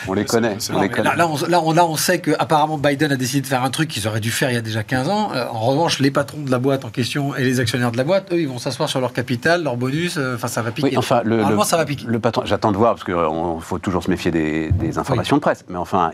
[0.09, 0.57] On les connaît.
[0.73, 3.47] On les là, là, on, là, on, là, on sait qu'apparemment Biden a décidé de
[3.47, 5.31] faire un truc qu'ils auraient dû faire il y a déjà 15 ans.
[5.35, 8.05] Euh, en revanche, les patrons de la boîte en question et les actionnaires de la
[8.05, 10.17] boîte, eux, ils vont s'asseoir sur leur capital, leur bonus.
[10.17, 10.89] euh, Enfin, ça va piquer.
[10.91, 12.05] Oui, enfin, le, ça va piquer.
[12.07, 13.15] le patron, j'attends de voir, parce qu'il
[13.63, 16.11] faut toujours se méfier des, des informations de presse, mais enfin,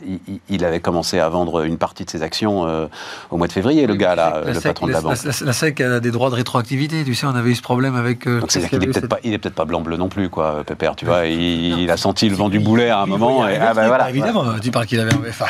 [0.48, 2.86] il, avait commencé à vendre une partie de ses actions euh,
[3.30, 5.16] au mois de février, le gars, là, le SEC, patron de la banque.
[5.24, 7.04] La, la SEC a des droits de rétroactivité.
[7.04, 8.26] Tu sais, on avait eu ce problème avec.
[8.26, 8.52] euh, Donc
[8.84, 11.26] est peut-être pas, il est peut-être pas blanc-bleu non plus, quoi, Pépère, tu vois.
[11.26, 13.72] Il, il a senti le vent du boulet à un moment, et il ah un
[13.72, 14.04] voilà.
[14.04, 15.12] truc, Évidemment, tu parles qu'il avait.
[15.28, 15.46] Enfin,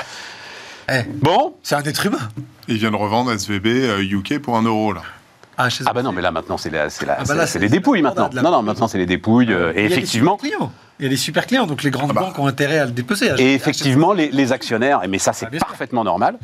[0.90, 2.18] eh, Bon, c'est un être humain.
[2.68, 5.02] Ils viennent revendre SVB euh, UK pour un euro, là.
[5.58, 7.34] Ah, chez- ah ben non, mais là maintenant c'est la- c'est la- Ah bah c'est-
[7.34, 8.30] là, c'est c'est- les dépouilles maintenant.
[8.34, 10.38] Non, non, maintenant c'est les dépouilles, euh, Il y et a des effectivement.
[10.40, 10.72] super clients.
[10.98, 12.20] Il y a des super clients, donc les grandes Ah bah.
[12.22, 13.28] banques ont intérêt à le dépecer.
[13.30, 16.36] à- Et effectivement, les, les actionnaires, mais ça c'est Ah, parfaitement normal.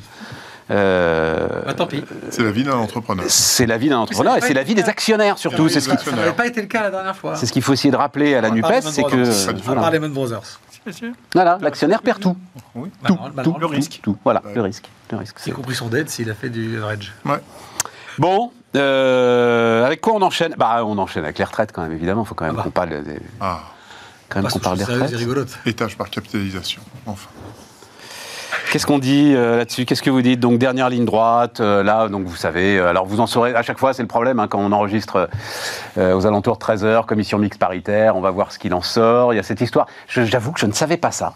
[0.71, 2.05] Euh, Bah, tant pis.
[2.31, 3.25] C'est la vie d'un entrepreneur.
[3.29, 5.69] c'est la vie d'un entrepreneur et c'est la vie des actionnaires surtout.
[5.69, 7.37] C'est ce qui- n'avait pas été le cas la dernière fois.
[7.37, 10.61] c'est ce qu'il faut essayer de rappeler à la Nupes, c'est que parle Lehman Brothers.
[11.35, 12.37] Voilà, l'actionnaire perd tout,
[12.75, 12.91] Oui.
[13.03, 14.01] Bah, tout, non, bah, tout, non, le tout, risque.
[14.03, 14.17] tout.
[14.25, 14.55] Voilà, Ouais.
[14.55, 15.37] le risque, le risque.
[15.47, 17.13] Y compris son dette s'il a fait du leverage.
[17.27, 17.37] Ouais.
[18.17, 20.55] Bon, euh, avec quoi on enchaîne?
[20.57, 21.93] Bah, on enchaîne avec les retraites quand même.
[21.93, 22.63] Évidemment, il faut quand même Ah bah.
[22.65, 23.61] qu'on parle des, Ah,
[24.31, 25.19] quand même qu'on parle des c'est sérieux, retraites.
[25.19, 25.59] c'est rigolote.
[25.67, 26.81] étage par capitalisation.
[27.05, 27.29] Enfin.
[28.71, 29.87] Qu'est-ce qu'on dit euh, là-dessus?
[29.87, 30.41] Qu'est-ce que vous dites?
[30.41, 33.63] Donc dernière ligne droite, euh, là, donc vous savez, euh, alors vous en saurez, à
[33.63, 35.29] chaque fois c'est le problème, hein, quand on enregistre
[35.97, 39.33] euh, aux alentours de 13h, commission mixte paritaire, on va voir ce qu'il en sort,
[39.33, 41.35] il y a cette histoire, Je- j'avoue que je ne savais pas ça,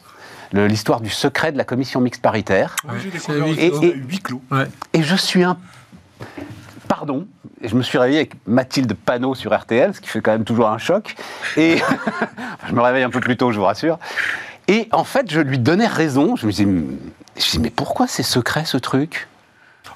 [0.52, 3.80] l'histoire du secret de la commission mixte paritaire, Oui, j'ai c'est découvert huis aussi, clos.
[3.82, 4.42] il y a eu huis clos.
[4.50, 4.64] Ouais.
[4.92, 5.56] et je suis un...
[6.88, 7.26] Pardon,
[7.62, 10.44] et je me suis réveillé avec Mathilde Panot sur RTL, ce qui fait quand même
[10.44, 11.14] toujours un choc,
[11.56, 11.78] et
[12.68, 13.98] je me réveille un peu plus tôt, je vous rassure,
[14.68, 16.68] et en fait je lui donnais raison, je me disais,
[17.36, 19.28] je me disais mais pourquoi c'est secret ce truc?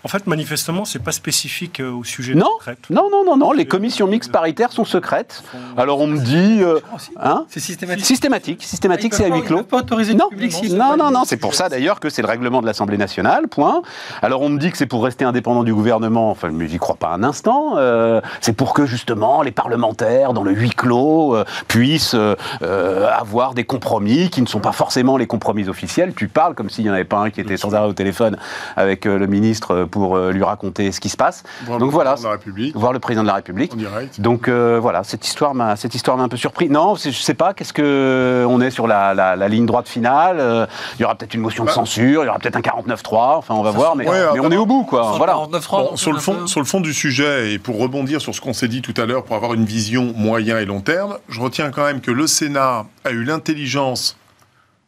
[0.07, 2.79] En fait, manifestement, c'est pas spécifique euh, au sujet Non, de retraite.
[2.91, 5.43] non, non, non, non, les commissions mixtes paritaires sont secrètes.
[5.77, 6.63] Alors on me dit...
[6.63, 6.79] euh,
[7.21, 8.05] hein C'est systématique.
[8.07, 9.65] Systématique, systématique, c'est à huis clos.
[9.65, 12.23] pas autoriser le Non, public non, pas non, non, c'est pour ça d'ailleurs que c'est
[12.23, 13.83] le règlement de l'Assemblée nationale, point.
[14.23, 16.95] Alors on me dit que c'est pour rester indépendant du gouvernement, enfin mais j'y crois
[16.95, 21.45] pas un instant, euh, c'est pour que justement les parlementaires dans le huis clos euh,
[21.67, 26.15] puissent euh, euh, avoir des compromis qui ne sont pas forcément les compromis officiels.
[26.15, 28.37] Tu parles comme s'il n'y en avait pas un qui était sans arrêt au téléphone
[28.77, 31.43] avec euh, le ministre pour euh, lui raconter ce qui se passe.
[31.65, 33.73] Voir Donc le voilà, président de la République voir le président de la République.
[33.73, 34.21] en direct.
[34.21, 36.69] Donc euh, voilà, cette histoire m'a cette histoire m'a un peu surpris.
[36.69, 37.55] Non, je sais pas.
[37.55, 40.37] Qu'est-ce que on est sur la, la- la ligne droite finale.
[40.41, 40.67] euh,
[40.99, 41.75] Il y aura peut-être une motion de Bah.
[41.75, 42.23] censure.
[42.23, 43.37] Il y aura peut-être un 49-3.
[43.39, 43.97] Enfin, on va voir.
[43.97, 45.15] Mais, Ouais, mais on est au bout, quoi.
[45.17, 45.35] Voilà.
[45.35, 48.21] 49.3, Bon, donc sur, le fond, peu- sur le fond du sujet, et pour rebondir
[48.21, 50.81] sur ce qu'on s'est dit tout à l'heure, pour avoir une vision moyen et long
[50.81, 54.17] terme, je retiens quand même que le Sénat a eu l'intelligence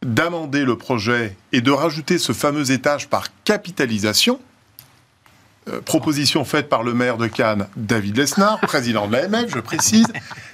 [0.05, 4.39] d'amender le projet et de rajouter ce fameux étage par capitalisation.
[5.67, 10.07] Euh, proposition faite par le maire de Cannes, David Lesnar, président de l'AMF, je précise.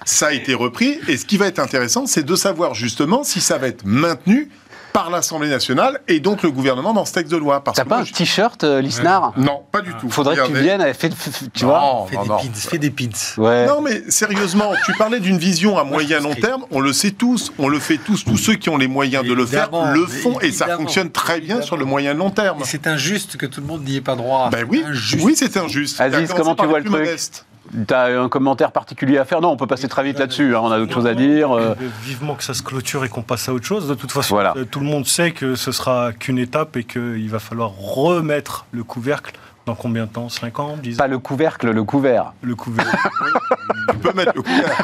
[0.04, 1.00] Ça a été repris.
[1.08, 4.50] Et ce qui va être intéressant, c'est de savoir justement si ça va être maintenu
[4.96, 7.62] par l'Assemblée nationale et donc le gouvernement dans ce texte de loi.
[7.62, 10.10] Parce T'as que pas moi, un t-shirt, euh, Lisnard Non, pas du tout.
[10.10, 10.64] Faudrait que tu Regardez.
[10.64, 10.94] viennes.
[10.94, 12.38] fais- fais- fais- tu vois Non, Fais non, des non.
[12.38, 13.06] pins, fais des pins.
[13.38, 13.66] Ouais.
[13.68, 16.64] Non, mais sérieusement, tu parlais d'une vision à moyen long terme.
[16.72, 18.24] On le sait tous, on le fait tous.
[18.24, 21.42] Tous ceux qui ont les moyens de le faire le font et ça fonctionne très
[21.42, 22.62] bien sur le moyen long terme.
[22.62, 24.50] Et c'est injuste que tout le monde n'y ait pas droit.
[24.50, 25.24] Ben oui, Injuste.
[25.26, 26.00] oui, c'est injuste.
[26.00, 27.46] Aziz, comment tu vois le plus truc modestes.
[27.88, 30.56] T'as un commentaire particulier à faire Non, on peut passer très vite là-dessus.
[30.56, 31.52] hein, on a d'autres choses à dire.
[31.56, 31.76] euh.
[32.04, 33.88] Vivement que ça se clôture et qu'on passe à autre chose.
[33.88, 34.54] De toute façon, Voilà.
[34.58, 38.66] euh, tout le monde sait que ce sera qu'une étape et qu'il va falloir remettre
[38.72, 39.34] le couvercle
[39.66, 40.30] dans combien de temps?
[40.30, 40.98] 5 ans 10 ans?
[41.00, 42.34] Pas le couvercle, le couvert.
[42.44, 42.96] Le couvercle.
[43.92, 44.78] Tu peux mettre le couvert.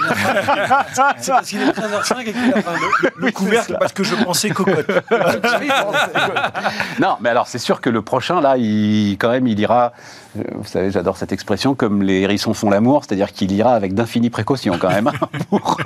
[1.22, 2.72] C'est parce qu'il est 13h05 et qu'il a faim.
[3.18, 4.88] le couvercle parce que je pensais cocotte.
[7.00, 9.94] Non, mais alors c'est sûr que le prochain, là, il, quand même, il ira.
[10.36, 14.30] Vous savez, j'adore cette expression, comme les hérissons font l'amour, c'est-à-dire qu'il ira avec d'infinies
[14.30, 15.78] précautions quand même hein, pour,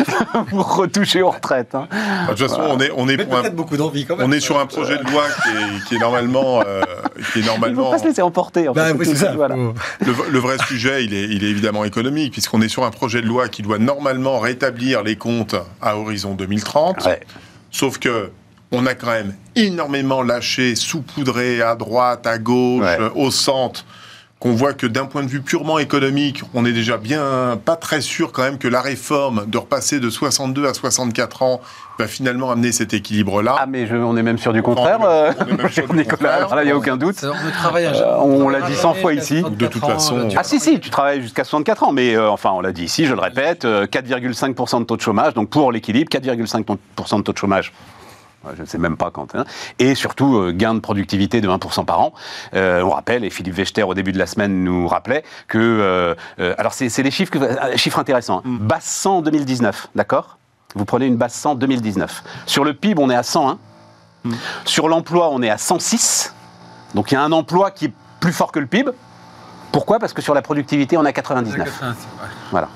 [0.50, 1.74] pour retoucher aux retraites.
[1.74, 1.88] hein.
[2.28, 4.28] De toute façon, on est, on est, pour un- beaucoup d'envie quand même.
[4.28, 6.82] on est sur un projet de loi qui est, qui est normalement, euh,
[7.32, 7.90] qui est Il ne faut normalement.
[7.90, 8.68] pas se laisser emporter.
[8.68, 9.16] En fait, Bah, oui, tout.
[9.16, 9.32] ça.
[9.32, 9.54] Voilà.
[9.56, 9.72] Le,
[10.30, 13.26] le vrai sujet, il est, il est évidemment économique, puisqu'on est sur un projet de
[13.26, 17.06] loi qui doit normalement rétablir les comptes à horizon 2030.
[17.06, 17.20] Ouais.
[17.70, 18.30] Sauf que
[18.72, 22.98] on a quand même énormément lâché, saupoudré à droite, à gauche, Ouais.
[23.00, 23.84] euh, au centre.
[24.40, 28.02] Qu'on voit que d'un point de vue purement économique, on est déjà bien pas très
[28.02, 31.62] sûr quand même que la réforme de repasser de 62 à 64 ans
[31.98, 33.56] va finalement amener cet équilibre-là.
[33.58, 36.04] Ah, mais je- on est même sûr du contraire, euh, Nicolas.
[36.10, 36.32] contraire.
[36.34, 37.24] Alors là, il n'y a aucun doute.
[37.24, 39.42] On travaille Euh, on l'a dit 100 fois ici.
[39.42, 42.60] De toute façon- Ah si, si, tu travailles jusqu'à 64 ans, mais euh, enfin, on
[42.60, 46.10] l'a dit ici, je le répète, euh, 4,5% de taux de chômage, donc pour l'équilibre,
[46.10, 47.72] 4,5% de taux de chômage.
[48.56, 49.34] Je ne sais même pas quand.
[49.34, 49.44] hein.
[49.78, 52.12] Et surtout, euh, gain de productivité de 1% par an.
[52.54, 55.58] Euh, on rappelle, et Philippe Wechter au début de la semaine nous rappelait, que...
[55.58, 56.14] euh,
[56.58, 58.38] alors, c'est les chiffres, que- chiffres intéressants.
[58.38, 58.42] hein.
[58.60, 60.38] Basse 100 en 2019, d'accord?
[60.74, 62.22] Vous prenez une basse 100 en 2019.
[62.46, 63.58] Sur le PIB, on est à 101.
[64.64, 66.34] Sur l'emploi, on est à 106.
[66.94, 68.90] Donc il y a un emploi qui est plus fort que le PIB.
[69.70, 69.98] Pourquoi?
[69.98, 71.82] Parce que sur la productivité, on est à 99.
[72.50, 72.68] Voilà.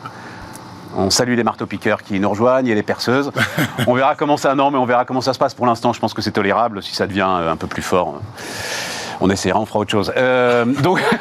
[0.97, 3.31] On salue les marteaux-piqueurs qui nous rejoignent et les perceuses.
[3.87, 5.55] on verra comment ça, non, mais on verra comment ça se passe.
[5.55, 6.83] Pour l'instant, je pense que c'est tolérable.
[6.83, 8.21] Si ça devient euh, un peu plus fort, euh,
[9.21, 10.13] on essaiera, on fera autre chose.
[10.17, 11.01] Euh, donc,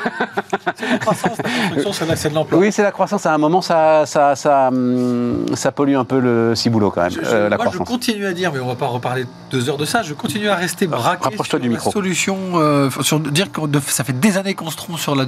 [0.79, 2.59] La croissance, la construction, c'est l'accès de l'emploi.
[2.59, 3.25] oui, c'est la croissance.
[3.25, 7.11] À un moment, ça, ça, ça, hum, ça pollue un peu le ciboulot quand même.
[7.11, 7.87] Je- je- euh, la moi, je croissance.
[7.87, 10.03] continue à dire, mais on va pas reparler deux heures de ça.
[10.03, 11.91] Je continue à rester braqué rapproche-toi sur du la micro.
[11.91, 15.25] solution, euh, sur dire que ça fait des années qu'on se trompe sur la,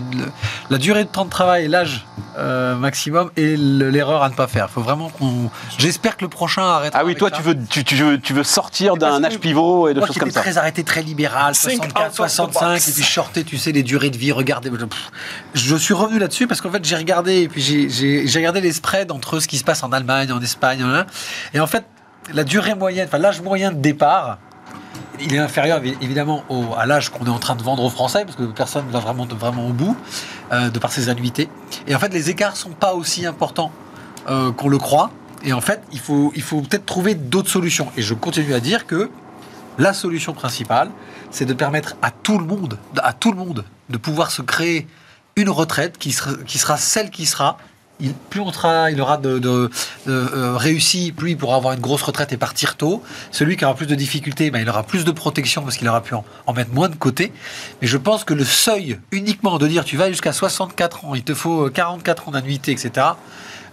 [0.78, 2.06] durée de temps de travail, l'âge
[2.38, 4.68] euh, maximum et le- l'erreur à ne pas faire.
[4.70, 5.50] Il faut vraiment qu'on.
[5.78, 6.94] J'espère que le prochain arrête.
[6.96, 9.94] Ah oui, toi, tu veux, tu, tu veux, tu veux sortir d'un âge pivot et
[9.94, 10.42] de Moi choses qui comme ça.
[10.42, 13.58] très arrêté, très libéral, Think 64, out of the 65, et puis je sortais, tu
[13.58, 14.72] sais, les durées de vie, regardez.
[15.54, 19.12] Je suis revenu là-dessus parce qu'en fait, j'ai regardé, et puis j'ai- regardé les spreads
[19.12, 21.06] entre ce qui se passe en Allemagne, en Espagne, hein,
[21.54, 21.86] et en fait,
[22.34, 24.38] la durée moyenne, enfin l'âge moyen de départ,
[25.22, 27.90] il est inférieur évi- évidemment au- à l'âge qu'on est en train de vendre aux
[27.90, 29.98] Français, parce que personne ne va vraiment, vraiment au bout,
[30.52, 31.50] euh, de par ses annuités.
[31.88, 33.72] Et en fait, les écarts sont pas aussi importants
[34.30, 35.10] euh, qu'on le croit.
[35.44, 37.88] Et en fait, il faut, il faut peut-être trouver d'autres solutions.
[37.98, 39.10] Et je continue à dire que
[39.78, 40.90] la solution principale,
[41.32, 42.78] c'est de permettre à tout le monde,
[43.90, 44.88] de pouvoir se créer
[45.36, 47.58] une retraite qui sera, celle qui sera.
[48.30, 48.52] Plus on
[48.90, 49.70] il aura de,
[50.08, 53.04] euh, réussi, plus il pourra avoir une grosse retraite et partir tôt.
[53.32, 56.02] Celui qui aura plus de difficultés, ben, il aura plus de protection parce qu'il aura
[56.02, 57.34] pu en, en mettre moins de côté.
[57.82, 61.24] Mais je pense que le seuil uniquement de dire tu vas jusqu'à 64 ans, il
[61.24, 63.08] te faut euh, 44 ans d'annuité, etc.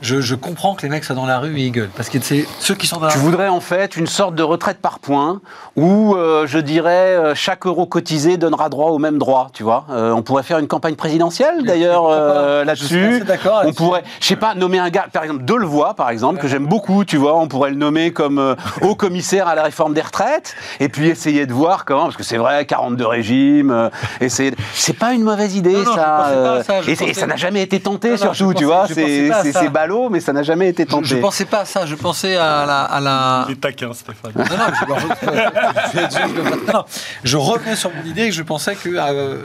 [0.02, 1.90] je, je comprends que les mecs soient dans la rue et ils gueulent.
[1.96, 4.42] Parce que c'est ceux qui sont dans la Tu voudrais en fait une sorte de
[4.42, 5.40] retraite par points
[5.76, 9.86] où euh, je dirais euh, chaque euro cotisé donnera droit au même droit, tu vois.
[9.90, 13.22] Euh, on pourrait faire une campagne présidentielle d'ailleurs euh, là-dessus.
[13.26, 16.48] d'accord On pourrait, je sais pas, nommer un gars, par exemple Delevoye par exemple que
[16.48, 17.38] j'aime beaucoup, tu vois.
[17.38, 21.46] On pourrait le nommer comme haut commissaire à la réforme des retraites et puis essayer
[21.46, 23.90] de voir comment, parce que c'est vrai, 42 régimes,
[24.20, 24.52] essayer.
[24.74, 26.62] C'est pas une mauvaise idée Non, non, je ça.
[26.66, 28.86] pas et, ça n'a jamais été tenté Non, surtout, tu vois.
[28.88, 31.06] C'est à ballot, mais ça n'a jamais été Je, tenté.
[31.06, 32.82] je pensais pas à ça, je pensais à la.
[32.82, 33.44] À la...
[33.48, 34.32] Il est taquin, Stéphane.
[34.36, 34.96] Non, non,
[35.92, 36.84] je, je- non,
[37.24, 39.38] je revenais sur mon idée que je pensais que euh,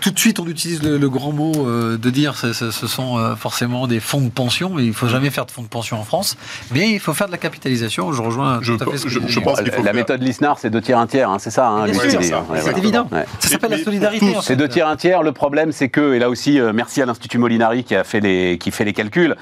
[0.00, 2.86] tout de suite on utilise le, le grand mot euh, de dire ce, ce- ce
[2.86, 5.68] sont euh, forcément des fonds de pension, mais il faut jamais faire de fonds de
[5.68, 6.36] pension en France,
[6.72, 8.12] mais il faut faire de la capitalisation.
[8.12, 9.94] Je rejoins Je- tout à fait ce que je- je pense qu'il faut la faire-
[9.94, 13.06] méthode Lisnard, c'est deux tiers, un tiers, hein, c'est ça, hein, c'est ouais, évident.
[13.12, 13.24] Ouais.
[13.38, 14.34] Ça s'appelle la solidarité.
[14.42, 15.22] C'est deux tiers, un tiers.
[15.22, 18.20] Le problème, c'est que, et là aussi, euh, merci à l'Institut Molinari qui a fait
[18.20, 19.36] les, qui fait les calculs.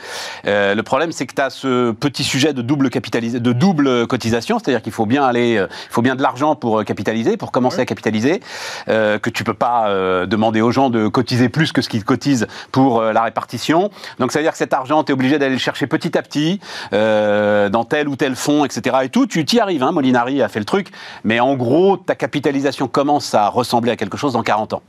[0.46, 4.06] Euh, le problème, c'est que tu as ce petit sujet de double capitalisation, de double
[4.06, 7.36] cotisation, c'est-à-dire qu'il faut bien aller, euh, il faut bien de l'argent pour euh, capitaliser,
[7.36, 8.40] pour commencer à capitaliser,
[8.88, 9.88] euh, que tu peux pas
[10.26, 13.90] demander aux gens de cotiser plus que ce qu'ils cotisent pour la répartition.
[14.18, 16.22] Donc, ça veut dire que cet argent, tu es obligé d'aller le chercher petit à
[16.22, 16.60] petit
[16.92, 18.96] dans tel ou tel fonds, etc.
[19.04, 19.82] Et tout, tu t'y arrives.
[19.82, 20.88] Hein, Molinari a fait le truc,
[21.24, 24.82] mais en gros, ta capitalisation commence à ressembler à quelque chose dans 40 ans.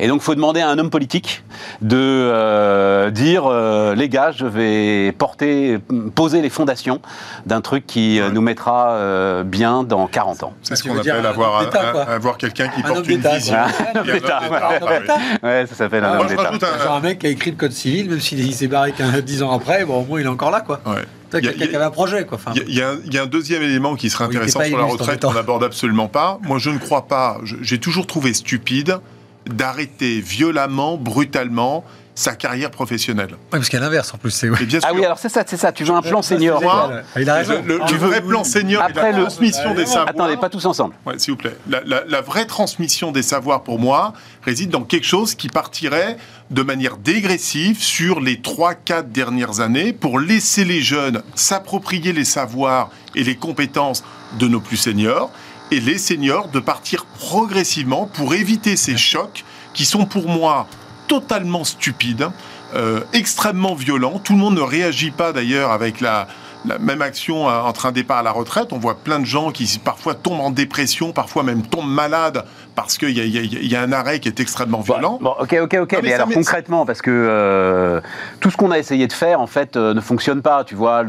[0.00, 1.42] Et donc, il faut demander à un homme politique
[1.82, 3.48] de dire
[3.94, 5.78] les gars, je vais porter,
[6.14, 7.00] poser les fondations
[7.46, 10.52] d'un truc qui euh, nous mettra euh, bien dans 40 ans.
[10.62, 11.62] C'est ce qu'on appelle un avoir,
[12.08, 13.54] avoir quelqu'un qui Un porte homme une d'État, vision.
[13.56, 13.66] quoi.
[13.94, 14.60] Un homme d'État, homme ouais.
[14.60, 15.18] d'État, Un homme d'État.
[15.42, 16.50] Ouais, ça s'appelle un Ah, homme d'État.
[16.52, 19.20] un- Genre un mec qui a écrit le code civil, même s'il s'est barré qu'un
[19.20, 20.80] 10 ans après, bon, au moins il est encore là, quoi.
[20.86, 21.02] Ouais.
[21.34, 22.38] Il y a- y a- un projet, quoi.
[22.38, 24.84] Enfin, Il y, a- il y a un- deuxième élément qui serait intéressant sur la
[24.84, 26.38] retraite qu'on n'aborde absolument pas.
[26.42, 28.98] Moi, je ne crois pas, j'ai toujours trouvé stupide
[29.46, 31.84] d'arrêter violemment, brutalement
[32.18, 33.28] sa carrière professionnelle.
[33.32, 34.46] Ouais, parce qu'il y a l'inverse en plus, c'est.
[34.48, 35.70] Et bien Ah oui, alors c'est ça, c'est ça.
[35.70, 36.60] Tu veux un plan senior.
[36.62, 37.52] moi, il a raison.
[37.64, 38.48] le, le- le oui, vrai oui, plan oui.
[38.50, 40.08] senior et Après, la le- transmission des savoirs.
[40.08, 40.94] Attendez, pas tous ensemble.
[41.04, 41.56] Ouais, s'il vous plaît.
[41.68, 44.14] La, la- la vraie transmission des savoirs, pour moi,
[44.44, 46.16] réside dans quelque chose qui partirait
[46.50, 52.90] de manière dégressive sur les 3-4 dernières années pour laisser les jeunes s'approprier les savoirs
[53.14, 54.02] et les compétences
[54.38, 55.30] de nos plus seniors
[55.70, 59.44] et les seniors de partir progressivement pour éviter ces chocs
[59.74, 60.66] qui sont pour moi
[61.06, 62.28] totalement stupides,
[62.74, 64.18] euh, extrêmement violents.
[64.18, 66.26] Tout le monde ne réagit pas d'ailleurs avec la,
[66.66, 68.72] la même action euh, entre un départ à la retraite.
[68.72, 72.44] On voit plein de gens qui parfois tombent en dépression, parfois même tombent malades
[72.74, 75.18] parce qu'il y, a- y y un arrêt qui est extrêmement violent.
[75.22, 75.92] Bon, ok, ok, ok.
[75.92, 78.00] Non, mais mais alors met- concrètement, parce que euh,
[78.40, 80.62] tout ce qu'on a essayé de faire, en fait, euh, ne fonctionne pas.
[80.64, 81.02] Tu vois,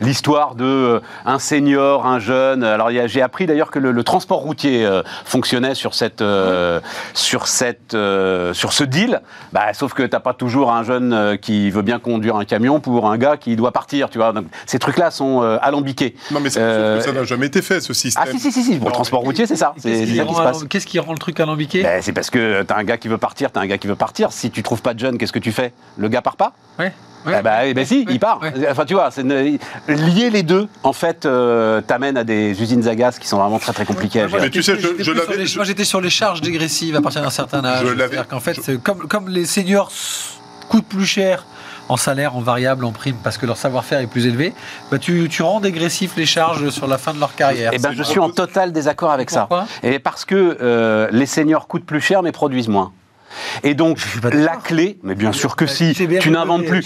[0.00, 2.62] l'histoire de euh, un senior, un jeune.
[2.62, 4.86] Alors, j'ai appris d'ailleurs que le, le transport routier
[5.24, 6.22] fonctionnait sur cette,
[7.14, 7.96] sur cette,
[8.52, 9.20] sur ce deal.
[9.52, 13.10] Bah, sauf que t'as pas toujours un jeune qui veut bien conduire un camion pour
[13.10, 14.10] un gars qui doit partir.
[14.10, 16.14] Tu vois, donc ces trucs-là sont euh, alambiqués.
[16.30, 18.24] Non, mais ça, Euh, que ça n'a jamais été fait, ce système.
[18.26, 18.76] Ah si si si, si.
[18.76, 19.74] pour le transport routier, c'est ça.
[19.82, 21.82] Qu'est-ce qui, rend, qui le truc alambiqué?
[21.82, 23.96] Ben, c'est parce que t'as un gars qui veut partir, t'as un gars qui veut
[23.96, 24.32] partir.
[24.32, 25.72] Si tu trouves pas de jeune, qu'est-ce que tu fais?
[25.96, 26.52] Le gars part pas?
[26.78, 26.92] Ouais.
[27.26, 28.38] Eh ben, eh ben si, Ouais, il part.
[28.42, 28.52] ouais.
[28.70, 32.94] Enfin, tu vois, une- lier les deux, en fait, euh, t'amène à des usines à
[32.94, 34.42] gaz qui sont vraiment très très compliquées à gérer.
[34.42, 37.22] Mais tu sais, je- j'étais je les- Moi, j'étais sur les charges dégressives à partir
[37.22, 37.80] d'un certain âge.
[37.80, 39.90] Je l'avais- C'est-à-dire qu'en fait, je- comme, comme les seniors
[40.68, 41.46] coûtent plus cher
[41.88, 44.52] en salaire, en variable, en prime, parce que leur savoir-faire est plus élevé,
[44.90, 47.70] bah, tu, tu rends dégressif les charges sur la fin de leur carrière.
[47.74, 49.48] Eh ben, je suis en total désaccord avec ça.
[49.82, 52.92] Et parce que euh, les seniors coûtent plus cher mais produisent moins.
[53.62, 53.98] Et donc,
[54.32, 56.84] la clé, mais bien sûr que si, Chez BMW, tu n'inventes plus.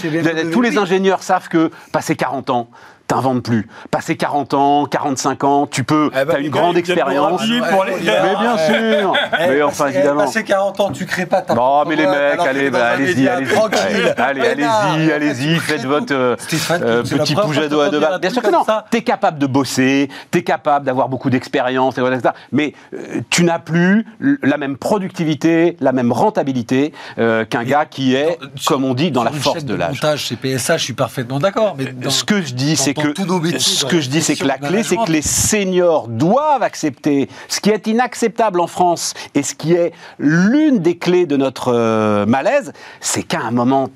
[0.51, 2.71] Tous les ingénieurs savent que, passé 40 ans,
[3.09, 3.67] t'inventes plus.
[3.91, 7.43] Passé 40 ans, 45 ans, tu peux, Eh ben, t'as une grande expérience.
[7.49, 10.21] Mais bien sûr Mais enfin, passé- évidemment.
[10.27, 13.29] Passé 40 ans, tu crées pas ta Non, mais les boîte, mecs, allez, bah, allez-y,
[13.29, 16.37] allez-y, allez-y, faites votre euh,
[16.71, 18.65] euh, petit première pouget fois que de, de j'entends dire un Bien sûr que non,
[18.91, 22.21] t'es capable de bosser, t'es capable d'avoir beaucoup d'expérience, etc.
[22.53, 24.05] mais euh, tu n'as plus
[24.43, 29.25] la même productivité, la même rentabilité euh, qu'un gars qui est, comme on dit, dans
[29.25, 30.03] la force de l'âge.
[30.03, 31.75] montage chez PSA, je suis parfaitement d'accord.
[32.09, 34.45] Ce que je dis, c'est que tous nos métiers, ce que je dis, c'est que
[34.45, 39.43] la clé, c'est que les seniors doivent accepter ce qui est inacceptable en France et
[39.43, 43.89] ce qui est l'une des clés de notre euh, malaise, c'est qu'à un moment,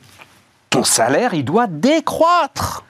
[0.70, 2.84] ton salaire, il doit décroître.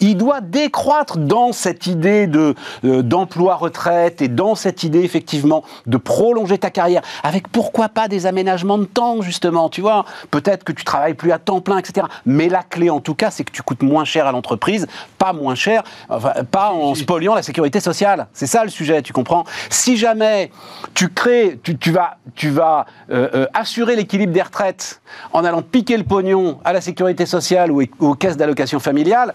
[0.00, 2.54] Il doit décroître dans cette idée de
[2.84, 8.08] euh, d'emploi retraite et dans cette idée effectivement de prolonger ta carrière avec pourquoi pas
[8.08, 10.04] des aménagements de temps justement, tu vois.
[10.30, 12.06] Peut-être que tu travailles plus à temps plein, etc.
[12.26, 14.86] Mais la clé en tout cas, c'est que tu coûtes moins cher à l'entreprise,
[15.18, 18.26] pas moins cher, enfin, pas en spoliant la sécurité sociale.
[18.32, 20.50] C'est ça le sujet, tu comprends Si jamais
[20.94, 25.00] tu crées, tu, tu vas, tu vas euh, euh, assurer l'équilibre des retraites
[25.32, 29.34] en allant piquer le pognon à la sécurité sociale ou aux caisses d'allocation familiale,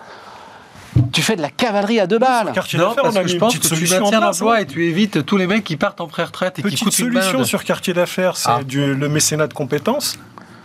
[1.12, 2.52] tu fais de la cavalerie à deux balles.
[2.54, 4.60] Quartier Non, d'affaires, parce on a que je une pense que tu maintiens l'emploi hein.
[4.60, 7.06] et tu évites tous les mecs qui partent en pré-retraite et qui Petite coûtent une
[7.12, 7.46] solution blinde.
[7.46, 8.60] sur quartier d'affaires, c'est Ah.
[8.72, 10.18] le mécénat de compétences.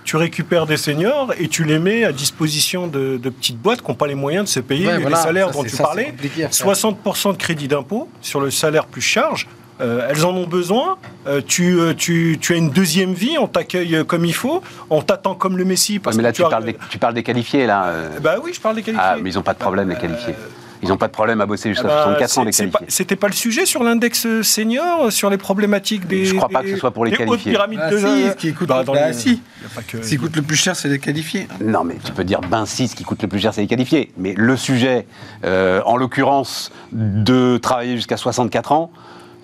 [0.04, 3.88] Tu récupères des seniors et tu les mets à disposition de, de petites boîtes qui
[3.90, 5.82] n'ont pas les moyens de se payer Ouais, les voilà, salaires ça, dont tu ça,
[5.82, 6.06] parlais.
[6.06, 6.66] compliqué à faire.
[6.74, 9.46] 60% de crédit d'impôt sur le salaire plus charge.
[9.80, 10.96] Euh, elles en ont besoin.
[11.26, 15.02] Euh, tu, euh, tu, tu as une deuxième vie, on t'accueille comme il faut, on
[15.02, 15.98] t'attend comme le Messie.
[15.98, 17.84] Parce mais là, que tu as- parles, des, tu parles des qualifiés, là.
[17.86, 18.08] euh.
[18.20, 19.06] Bah oui, je parle des qualifiés.
[19.08, 20.34] Ah, mais ils n'ont pas de problème, les qualifiés.
[20.80, 22.66] Ils n'ont pas de problème à bosser Ah jusqu'à bah, 64 ans, c'est- les c'est
[22.68, 22.94] pas- qualifiés.
[22.96, 26.24] C'était pas le sujet sur l'index senior, sur les problématiques des.
[26.24, 27.50] Je crois pas des- que ce soit pour les qualifiés.
[27.50, 29.42] pyramides Ah, de si, ce qui coûte- bah, dans bah, les- si.
[29.88, 31.48] que- Ce qui coûte le plus cher, c'est les qualifiés.
[31.60, 33.66] Non, mais tu peux dire, ben si, ce qui coûte le plus cher, c'est les
[33.66, 34.12] qualifiés.
[34.18, 35.06] Mais le sujet,
[35.44, 38.92] euh, en l'occurrence, de travailler jusqu'à 64 ans,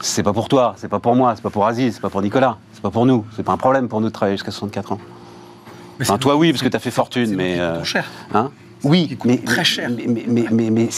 [0.00, 2.22] c'est pas pour toi, c'est pas pour moi, c'est pas pour Aziz, c'est pas pour
[2.22, 3.24] Nicolas, c'est pas pour nous.
[3.36, 4.98] C'est pas un problème pour nous de travailler jusqu'à 64 ans.
[5.98, 7.60] Mais Enfin, toi, oui, parce que tu as fait fortune, mais.
[7.60, 8.04] euh, cher.
[8.34, 8.50] hein?
[8.82, 9.88] Oui, mais, très cher.
[9.90, 10.88] mais, mais, mais, mais- mais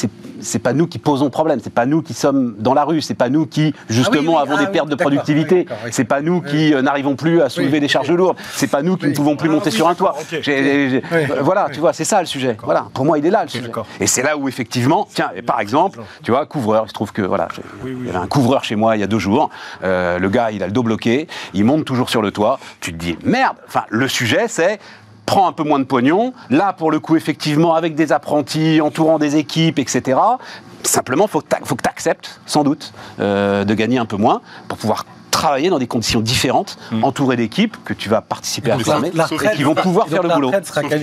[0.41, 3.15] c'est, pas nous qui posons problème, c'est pas nous qui sommes dans la rue, c'est
[3.15, 6.41] pas nous qui, justement, oui, avons ah des oui, pertes de productivité, c'est pas nous
[6.41, 9.37] qui euh, n'arrivons plus à soulever des charges lourdes, c'est pas nous qui ne pouvons
[9.37, 10.17] plus Ah, monter sur un toit.
[10.49, 11.01] euh,
[11.41, 12.57] voilà, tu vois, c'est ça le sujet.
[12.63, 13.71] Voilà, pour moi, il est là le sujet.
[14.01, 17.23] Et c'est là où, effectivement, tiens, par exemple, tu vois, couvreur, il se trouve que,
[17.23, 17.49] voilà,
[17.85, 19.51] il y avait un couvreur chez moi il y a deux jours,
[19.85, 22.93] euh, le gars, il a le dos bloqué, il monte toujours sur le toit, tu
[22.93, 24.79] te dis, merde, enfin, le sujet, c'est
[25.27, 26.33] prends un peu moins de pognon.
[26.51, 30.19] Là, pour le coup, effectivement, avec des apprentis, entourant des équipes, etc.
[30.83, 34.17] Simplement, faut que t'a- faut que tu acceptes, sans doute, euh, de gagner un peu
[34.17, 38.77] moins pour pouvoir travailler dans des conditions différentes, entouré d'équipes que tu vas participer à
[38.95, 40.47] former la et qui vont pouvoir faire le la boulot.
[40.47, 41.01] retraite sera, cal-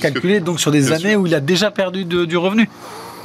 [0.00, 1.20] calculée donc sur des années sûr.
[1.20, 2.68] où il a déjà perdu de- du revenu.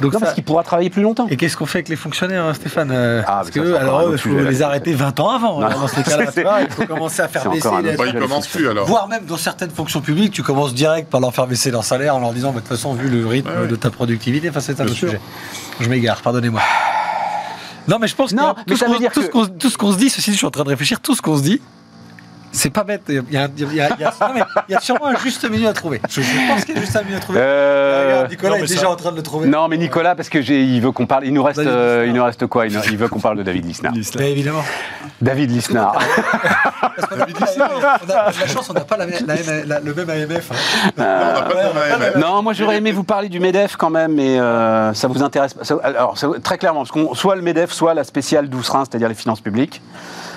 [0.02, 1.26] Donc Non, ça- parce qu'il pourra travailler plus longtemps.
[1.30, 4.18] Et qu'est-ce qu'on fait avec les fonctionnaires, hein, Stéphane Euh, Ah, Parce que, alors, il
[4.18, 5.60] faut les arrêter 20 ans avant.
[5.60, 5.66] Non.
[5.66, 8.10] alors, Dans ces cas-là, tu vois, il faut commencer à faire baisser les Bah, sujet.
[8.16, 8.86] il commence plus alors.
[8.86, 12.16] Voire même dans certaines fonctions publiques, tu commences direct par leur faire baisser leur salaire
[12.16, 13.68] en leur disant, bah, de toute façon, vu le rythme Ouais, ouais.
[13.68, 15.20] de ta productivité, enfin, c'est un autre sujet.
[15.80, 16.60] Je m'égare, pardonnez-moi.
[17.88, 19.26] Non, mais je pense Non, que mais tout, ce ça veut qu'on- dire tout que-
[19.26, 21.00] ce qu'on tout ce qu'on se dit, ceci dit, je suis en train de réfléchir,
[21.00, 21.60] tout ce qu'on se dit,
[22.52, 23.02] c'est pas bête.
[23.08, 24.72] Il y a, il y a- il y a- il y a- non, mais il
[24.72, 26.00] y a sûrement un juste milieu à trouver.
[26.08, 27.38] Je, je pense qu'il y a juste un milieu à trouver.
[27.42, 29.48] Euh, Regarde, Nicolas non, est déjà en train de le trouver.
[29.48, 31.24] Non, mais Nicolas, parce que j'ai, il veut qu'on parle.
[31.26, 32.66] Il nous reste, David euh, il nous reste quoi?
[32.66, 33.92] Il, il veut qu'on parle de David Lisnard.
[34.18, 34.62] Mais évidemment.
[35.20, 35.98] David Lisnard.
[36.96, 37.20] Parce qu'on
[38.14, 40.50] a- la chance, on n'a pas la, la- la- le même AMF.
[40.50, 40.90] hein.
[40.98, 42.16] Non, on n'a pas de même AMF.
[42.16, 45.54] Non, moi j'aurais aimé vous parler du MEDEF quand même, mais euh, ça vous intéresse
[45.54, 45.64] pas.
[45.64, 48.84] Ça- alors, ça- très clairement, parce qu'on, soit le MEDEF, soit la spéciale 12 reins,
[48.84, 49.80] c'est-à-dire les finances publiques.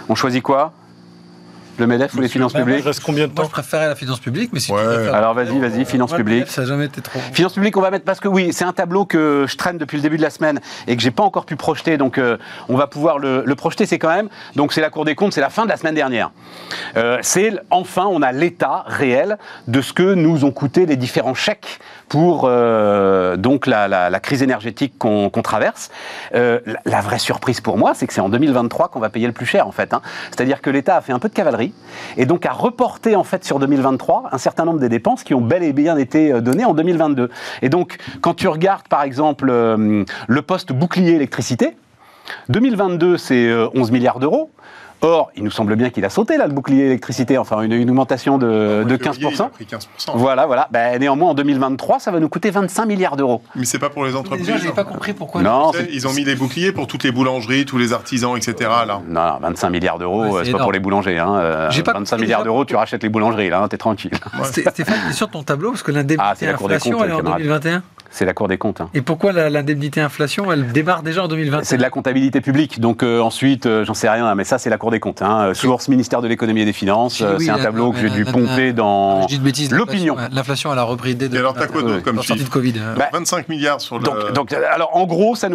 [0.07, 0.71] On choisit quoi?
[1.77, 3.95] Le MEDEF ou les finances bah, publiques reste combien de Moi, temps je préférais la
[3.95, 4.79] finance publique, mais si Ouais.
[4.81, 6.43] tu préfères- Alors, vas-y, vas-y, finances Moi, le publiques.
[6.45, 7.19] PF, Ça n'a jamais été trop.
[7.33, 9.97] Finances publiques, on va mettre parce que oui, c'est un tableau que je traîne depuis
[9.97, 12.37] le début de la semaine et que j'ai pas encore pu projeter, donc euh,
[12.69, 13.85] on va pouvoir le, le projeter.
[13.85, 15.95] C'est quand même donc c'est la Cour des comptes, c'est la fin de la semaine
[15.95, 16.31] dernière.
[16.95, 21.33] Euh, c'est enfin on a l'état réel de ce que nous ont coûté les différents
[21.33, 21.79] chèques
[22.09, 25.91] pour euh, donc la, crise énergétique qu'on traverse.
[26.33, 29.33] Euh, la, vraie surprise pour moi, c'est que c'est en 2023 qu'on va payer le
[29.33, 29.93] plus cher en fait.
[29.93, 30.01] hein.
[30.31, 31.73] C'est-à-dire que l'État a fait un peu de cavalerie
[32.17, 35.41] et donc a reporté en fait sur 2023 un certain nombre des dépenses qui ont
[35.41, 37.29] bel et bien été euh, données en 2022.
[37.61, 41.75] Et donc quand tu regardes par exemple le poste bouclier électricité,
[42.49, 44.51] 2022 c'est euh, 11 milliards d'euros.
[45.01, 47.89] Or, il nous semble bien qu'il a sauté là le bouclier électricité, enfin une, une
[47.89, 49.49] augmentation de, de Mois février, il a 15%.
[49.49, 49.77] pris 15%.
[50.15, 50.67] Voilà, voilà.
[50.71, 53.41] Ben, néanmoins, en 2023, ça va nous coûter 25 milliards d'euros.
[53.55, 54.45] Mais c'est pas pour les entreprises.
[54.47, 54.73] Déjà, j'ai hein.
[54.75, 55.41] pas compris pourquoi.
[55.41, 58.55] Non, Ils ont mis des boucliers pour toutes les boulangeries, tous les artisans, etc.
[58.87, 59.01] Là.
[59.07, 61.19] non, non, 25 milliards d'euros, Ouais, c'est euh, c'est pas pour les boulangers.
[61.19, 61.35] Hein.
[61.35, 64.11] euh, J'ai pas 25 compris milliards d'euros, tu rachètes les boulangeries, là, hein, t'es tranquille.
[64.43, 67.17] Sté- Stéphane, tu es sur ton tableau parce que l'indemnité Ah, inflation, elle est en
[67.17, 67.39] camarade.
[67.41, 67.83] 2021.
[68.11, 68.79] C'est la Cour des comptes.
[68.79, 68.89] hein.
[68.93, 73.03] Et pourquoi l'indemnité inflation, elle démarre déjà en 2021 C'est de la comptabilité publique, donc
[73.03, 75.23] euh, ensuite, euh, j'en sais rien, mais ça, c'est la Cour des comptes.
[75.23, 75.45] Hein.
[75.47, 77.99] Euh, Source ministère de l'économie et des finances, Oui, euh, c'est un la- tableau la-
[77.99, 80.15] que j'ai dû pomper la- dans de l'opinion.
[80.31, 82.75] l'inflation- elle a repris dès Et alors, t'as quoi d'autre comme en sortie de Covid.
[82.77, 82.93] hein.
[82.95, 84.03] Bah, 25 milliards sur le.
[84.03, 85.47] Donc, donc, euh, alors en gros, ça,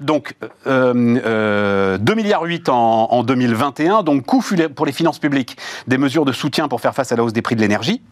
[0.00, 0.34] donc
[0.68, 4.40] euh, euh, 2 milliards 8 en, en 2021, donc coût
[4.76, 5.56] pour les finances publiques
[5.88, 8.02] des mesures de soutien pour faire face à la hausse des prix de l'énergie.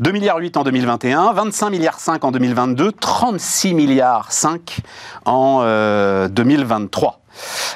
[0.00, 4.80] 2 milliards 8 en 2021, 25 milliards 5 en 2022, 36 milliards 5
[5.24, 7.21] en euh, 2023.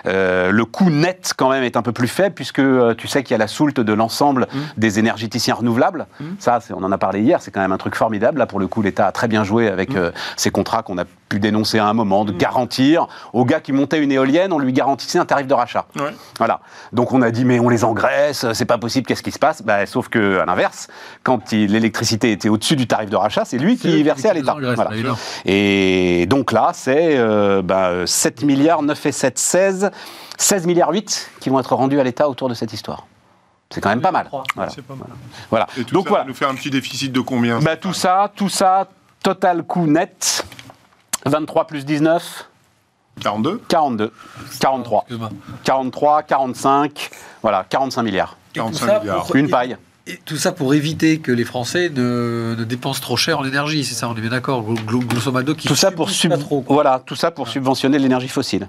[0.06, 3.22] Euh, le coût net, quand même, est un peu plus faible, puisque euh, tu sais
[3.22, 4.58] qu'il y a la soulte de l'ensemble Mmh.
[4.76, 6.06] des énergéticiens renouvelables.
[6.38, 8.38] Ça, c'est- on en a parlé hier, c'est quand même un truc formidable.
[8.38, 9.96] Là, pour le coup, l'État a très bien joué avec Mmh.
[9.96, 13.72] euh, ces contrats qu'on a pu dénoncer à un moment, de garantir au gars qui
[13.72, 15.86] montait une éolienne, on lui garantissait un tarif de rachat.
[15.96, 16.14] Ouais.
[16.38, 16.60] Voilà.
[16.92, 19.62] Donc on a dit mais on les engraisse, c'est pas possible, qu'est-ce qui se passe?
[19.62, 20.86] Bah, Sauf que à l'inverse,
[21.24, 24.54] quand l'électricité était au-dessus du tarif de rachat, c'est lui qui versait à l'État.
[24.76, 24.90] Voilà.
[25.44, 27.18] Et donc là, c'est
[27.64, 29.90] bah, 7 milliards, 9 et 7, 16,
[30.38, 33.06] 16 milliards 8 qui vont être rendus à l'État autour de cette histoire.
[33.70, 34.28] C'est quand même pas mal.
[34.54, 34.70] Voilà.
[34.70, 35.08] C'est pas mal.
[35.50, 35.66] Voilà.
[35.78, 36.24] Et tout Donc ça voilà.
[36.24, 38.88] va nous faire un petit déficit de combien Bah, tout ça, tout ça,
[39.22, 40.44] total coût net,
[41.24, 42.48] 23 plus 19,
[43.20, 44.12] 42 42,
[44.60, 45.00] 43.
[45.02, 45.30] Excuse-moi.
[45.64, 47.10] 43, 45,
[47.42, 48.36] voilà, 45 milliards.
[48.54, 49.26] Et tout 45 ça milliards.
[49.26, 49.76] pour- Une paille.
[50.08, 53.84] Et tout ça pour éviter que les Français ne, ne dépensent trop cher en énergie,
[53.84, 56.44] c'est ça, on est bien d'accord, grosso modo, qui Tout ça pour subissent pas sub-
[56.46, 56.74] trop, quoi.
[56.74, 58.68] voilà, tout ça pour subventionner l'énergie fossile.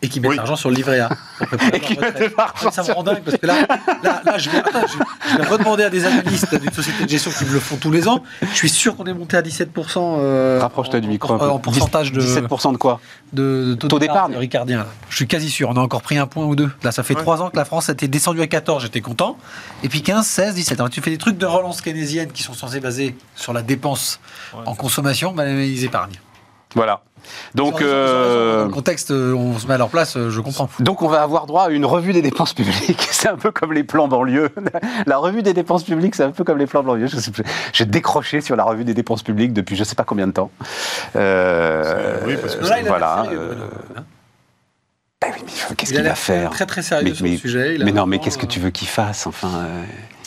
[0.00, 0.36] Et qui mettent Oui.
[0.36, 1.08] l'argent sur le livret A.
[1.72, 3.66] Et qui mettent l'argent Ça me rend dingue parce que là,
[4.04, 7.08] là, là, je, vais, attends, je- je vais redemander à des analystes d'une société de
[7.08, 8.22] gestion qui me le font tous les ans.
[8.42, 9.66] Je suis sûr qu'on est monté à 17%.
[10.20, 11.32] euh, Rapproche-toi du micro.
[11.32, 11.48] En, un peu.
[11.50, 13.00] en pourcentage de, 17% de quoi
[13.32, 14.36] de, de Taux d'épargne.
[14.36, 14.86] ricardien.
[15.10, 15.68] Je suis quasi sûr.
[15.68, 16.70] On a encore pris un point ou deux.
[16.84, 18.84] Là, ça fait trois ans que la France était descendue à 14.
[18.84, 19.36] J'étais content.
[19.82, 20.78] Et puis 15, 16, 17.
[20.78, 24.20] Alors, tu fais des trucs de relance keynésienne qui sont censés baser sur la dépense
[24.54, 24.60] Ouais.
[24.64, 26.14] en consommation, bah, ils épargnent.
[26.76, 27.00] Voilà.
[27.54, 30.68] Donc, euh, Dans le contexte, euh, on se met à leur place, euh, je comprends.
[30.80, 33.06] donc on va avoir droit à une revue des dépenses publiques.
[33.10, 34.50] C'est un peu comme les plans banlieue.
[35.06, 37.06] La revue des dépenses publiques, c'est un peu comme les plans banlieue.
[37.72, 40.50] J'ai décroché sur la revue des dépenses publiques depuis je sais pas combien de temps.
[41.16, 43.24] Euh, oui, parce que Là, il a l'air voilà.
[45.20, 47.74] ben oui, mais qu'est-ce qu'il va faire très très sérieux mais, sur mais- le sujet.
[47.74, 49.82] Il mais non, mais qu'est-ce que tu veux qu'il fasse Enfin, euh,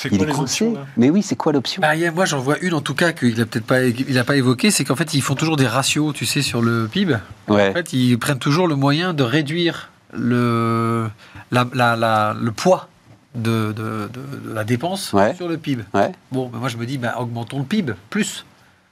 [0.10, 0.74] il est coincé.
[0.98, 1.82] Mais oui, c'est quoi l'option?
[1.82, 4.36] Bah, moi, j'en vois une en tout cas qu'il a peut-être pas, il a pas
[4.38, 7.18] évoqué, c'est qu'en fait, ils font toujours des ratios, tu sais, sur le PIB.
[7.48, 7.70] Ouais.
[7.70, 11.10] En fait, ils prennent toujours le moyen de réduire le,
[11.52, 12.88] la, la- la- le poids
[13.36, 15.34] de, de- de- de la dépense Ouais.
[15.36, 15.84] sur le PIB.
[15.94, 16.12] Ouais.
[16.32, 18.46] Bon, ben moi, je me dis, bah, augmentons le PIB plus.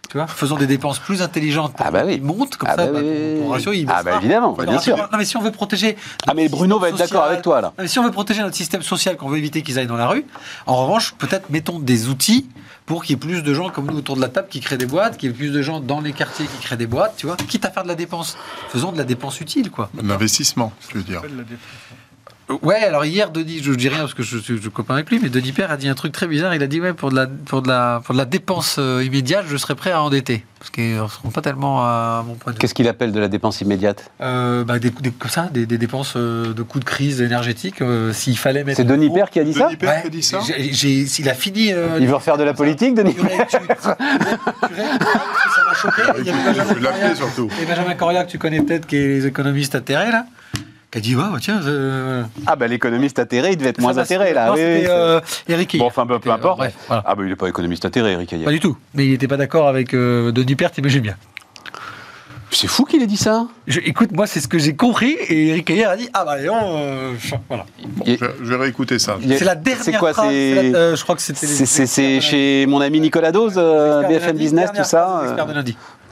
[0.10, 1.74] Tu vois, faisons des dépenses plus intelligentes.
[1.76, 2.14] pour Ah bah oui.
[2.16, 4.98] qu'il monte comme Ah ça, bah bah, oui, ratio, il Ah bah évidemment, bien sûr.
[4.98, 5.98] Non, mais si on veut protéger.
[6.28, 7.68] Ah mais Bruno va être d'accord social- avec toi là.
[7.78, 9.96] non, mais si on veut protéger notre système social, qu'on veut éviter qu'ils aillent dans
[9.98, 10.26] la rue,
[10.66, 12.48] en revanche, peut-être mettons des outils
[12.88, 14.78] pour qu'il y ait plus de gens comme nous autour de la table qui créent
[14.78, 17.14] des boîtes, qu'il y ait plus de gens dans les quartiers qui créent des boîtes,
[17.18, 18.36] tu vois, quitte à faire de la dépense.
[18.70, 19.92] Faisons de la dépense utile, quoi.
[20.02, 21.22] L'investissement, je veux dire.
[22.64, 25.20] Ouais, alors hier, Denis, je dis rien parce que je suis je copain avec lui,
[25.22, 26.56] mais Denis Père a dit un truc très bizarre.
[26.56, 29.04] Il a dit, ouais, pour de la, pour de la, pour de la dépense euh,
[29.04, 30.44] immédiate, je serais prêt à endetter.
[30.58, 32.60] Parce qu'ils ne seront pas tellement à mon point de vue.
[32.60, 34.10] Qu'est-ce qu'il appelle de la dépense immédiate?
[34.20, 37.82] Euh, bah, des, des- comme ça, des, des dépenses euh, de coûts de crise énergétique,
[37.82, 38.78] euh, s'il fallait mettre.
[38.78, 39.70] C'est Denis Père qui a dit ça?
[39.80, 40.40] Père Ouais, qui a dit ça?
[41.20, 41.72] Il a fini.
[41.72, 43.96] euh, Il veut refaire de la politique, Denis tu- tu- tu- tu- tu- ça
[45.68, 46.02] m'a choqué.
[46.20, 47.50] Il y avait Je Benjamin surtout.
[47.62, 50.26] et Benjamin Corriac, que tu connais peut-être, qui est les économistes atterrés, là,
[50.92, 51.62] qui a dit Ouais, bah, tiens.
[51.66, 54.48] euh, Ah bah l'économiste atterré, il devait être moins atterré là.
[54.48, 56.58] non, oui, euh, Eric Bon, enfin, peu- peu euh, importe.
[56.58, 57.04] bref, voilà.
[57.06, 58.46] Ah bah il n'est pas économiste atterré, Eric Ayer.
[58.46, 58.76] Pas du tout.
[58.96, 61.16] Mais il n'était pas d'accord avec euh, Denis Père, t'imagines bien.
[62.52, 63.46] C'est fou qu'il ait dit ça.
[63.68, 65.12] Je- écoute, moi, c'est ce que j'ai compris.
[65.28, 67.14] Et Eric Ayer a dit Ah, bah, allez, on, euh,
[67.48, 67.66] voilà.
[68.08, 69.18] Il- Je, je vais réécouter ça.
[69.22, 70.26] C'est la dernière C'est quoi phrase.
[70.26, 71.46] La- euh, je crois que c'était.
[71.46, 75.36] les- c'est- chez mon ami Nicolas Dose, euh, BFM lundi, Business, dernière tout ça.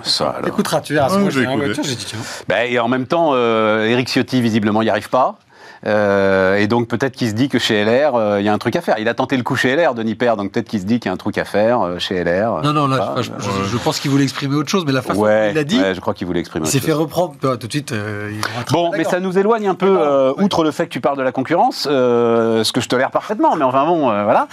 [0.04, 0.48] Ça alors.
[0.48, 1.08] Écoutera, tu verras.
[1.10, 2.20] Voiture, j'ai dit tiens.
[2.48, 5.38] Bah, et en même temps, euh, Eric Ciotti, visiblement, n'y arrive pas.
[5.86, 8.58] Euh, et donc peut-être qu'il se dit que chez LR, euh, il y a un
[8.58, 8.96] truc à faire.
[9.00, 11.10] Il a tenté le coup chez LR, Denis Père, donc peut-être qu'il se dit qu'il
[11.10, 12.62] y a un truc à faire euh, chez LR.
[12.64, 13.30] Non, non, là, je, je-
[13.72, 15.80] je pense qu'il voulait exprimer autre chose, mais la façon ouais, dont il l'a dit,
[15.80, 16.66] ouais, je crois qu'il voulait exprimer.
[16.66, 16.88] il s'est chose.
[16.88, 17.92] fait reprendre euh, tout de suite.
[17.94, 21.24] il Bon, mais ça nous éloigne un peu, outre le fait que tu parles de
[21.24, 24.48] la concurrence, ce que je tolère parfaitement, mais enfin bon, voilà.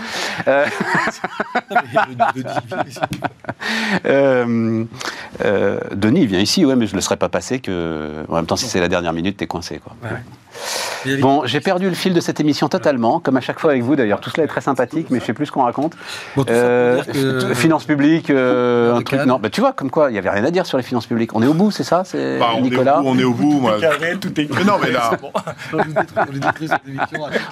[0.47, 0.53] De-
[2.35, 2.49] de- de-
[5.95, 8.25] Denis, il vient ici, ouais, mais je ne le laisserai pas passer que.
[8.29, 9.95] En même temps, si c'est la dernière minute, t'es coincé, quoi.
[11.21, 13.95] Bon, j'ai perdu le fil de cette émission totalement, comme à chaque fois avec vous
[13.97, 14.21] d'ailleurs.
[14.21, 15.95] Tout cela est très sympathique, mais je sais plus ce qu'on raconte.
[16.37, 19.21] Bon, Euh, que- Finances publiques, euh, un truc.
[19.27, 21.07] Non, bah, tu vois, comme quoi, il n'y avait rien à dire sur les finances
[21.07, 21.35] publiques.
[21.35, 23.25] On est au bout, c'est ça C'est Bah, on, est au Nicolas bout, on est
[23.25, 23.79] au bout, moi.
[23.81, 24.49] Carré, tout est.
[24.55, 25.11] Mais non, mais là,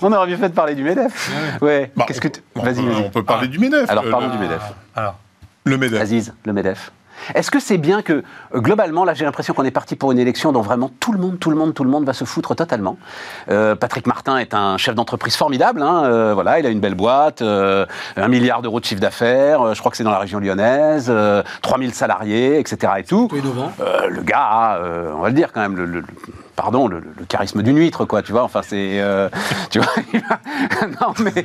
[0.02, 1.30] On aurait bien fait de parler du MEDEF.
[1.60, 1.90] Ouais.
[1.96, 3.90] bah, Qu'est-ce que Vas-y, on peut parler du MEDEF.
[3.90, 4.62] Alors, euh, parlons le, du MEDEF.
[4.96, 5.16] Alors,
[5.64, 6.00] Le MEDEF.
[6.00, 6.92] Aziz, le MEDEF.
[7.34, 8.12] Est-ce que c'est bien que,
[8.54, 11.18] euh, globalement, là j'ai l'impression qu'on est parti pour une élection dont vraiment tout le
[11.18, 12.96] monde, tout le monde, tout le monde va se foutre totalement.
[13.50, 16.94] Euh, Patrick Martin est un chef d'entreprise formidable, hein, euh, voilà, il a une belle
[16.94, 20.38] boîte, euh, un milliard d'euros de chiffre d'affaires, je crois que c'est dans la région
[20.40, 22.92] lyonnaise, euh, 3000 salariés, etc.
[22.98, 23.28] et tout.
[23.34, 23.72] innovant.
[24.08, 24.80] Le gars
[25.16, 26.02] on va le dire quand même, le-
[26.56, 28.42] pardon, le, le charisme d'une huître, quoi, tu vois.
[28.44, 29.28] Enfin, c'est, euh,
[29.70, 29.92] tu vois.
[31.00, 31.44] non mais,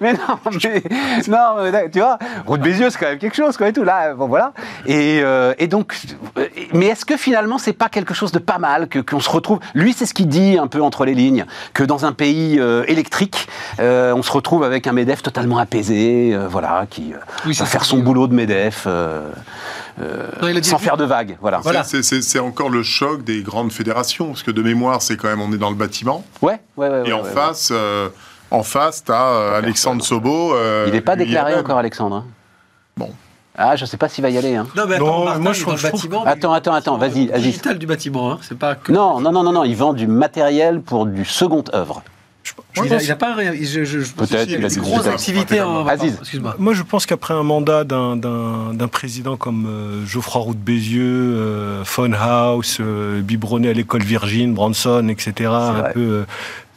[0.00, 0.82] mais non, mais
[1.28, 2.18] non, mais, tu vois.
[2.46, 3.84] Route Bézieux, c'est quand même quelque chose, quoi, et tout.
[3.84, 4.52] Là, bon, voilà.
[4.86, 5.94] Et, euh, et donc,
[6.38, 9.30] euh, mais est-ce que finalement, c'est pas quelque chose de pas mal que qu'on se
[9.30, 11.44] retrouve Lui, c'est ce qu'il dit un peu entre les lignes,
[11.74, 13.48] que dans un pays euh, électrique,
[13.78, 17.12] on se retrouve avec un Medef totalement apaisé, voilà, qui
[17.46, 18.02] Oui, va faire son dit.
[18.02, 18.86] boulot de Medef.
[20.00, 21.58] Euh, Non, il a dit- sans faire de vagues, voilà.
[21.58, 21.84] Voilà.
[21.84, 25.52] C'est- encore le choc des grandes fédérations, parce que de mémoire, c'est quand même, on
[25.52, 26.24] est dans le bâtiment.
[26.42, 27.02] Ouais, ouais, ouais.
[27.06, 28.08] Et ouais, en ouais, face, euh,
[28.50, 30.54] en face, t'as euh, Alexandre Sobo.
[30.54, 32.16] euh, Il n'est pas déclaré encore, Alexandre.
[32.16, 32.24] hein.
[32.96, 33.10] Bon.
[33.56, 34.54] Ah, je sais pas s'il va y aller.
[34.56, 34.66] hein.
[34.76, 36.24] Non, mais Non, attends, Martin, moi, il je est dans le trouve- bâtiment.
[36.24, 37.42] Attends, attends, attends, vas-y, le vas-y.
[37.42, 38.90] digital du bâtiment, hein, c'est pas que.
[38.92, 42.02] Non, non, non, non, non, il vend du matériel pour du second œuvre.
[42.72, 43.34] Je- il, a, il a pas un.
[43.34, 45.86] ré- je- je- je- Peut-être, il y a il a des grosses activités en.
[45.86, 46.16] Aziz.
[46.20, 46.54] Excuse-moi.
[46.58, 50.58] Moi, je pense qu'après un mandat d'un- d'un d'un président comme euh, Geoffroy Roux de
[50.60, 55.92] Bézieux, euh, Funhouse, euh, biberonné à l'école Virgin, Branson, etc., un vrai.
[55.92, 56.00] peu.
[56.00, 56.24] euh,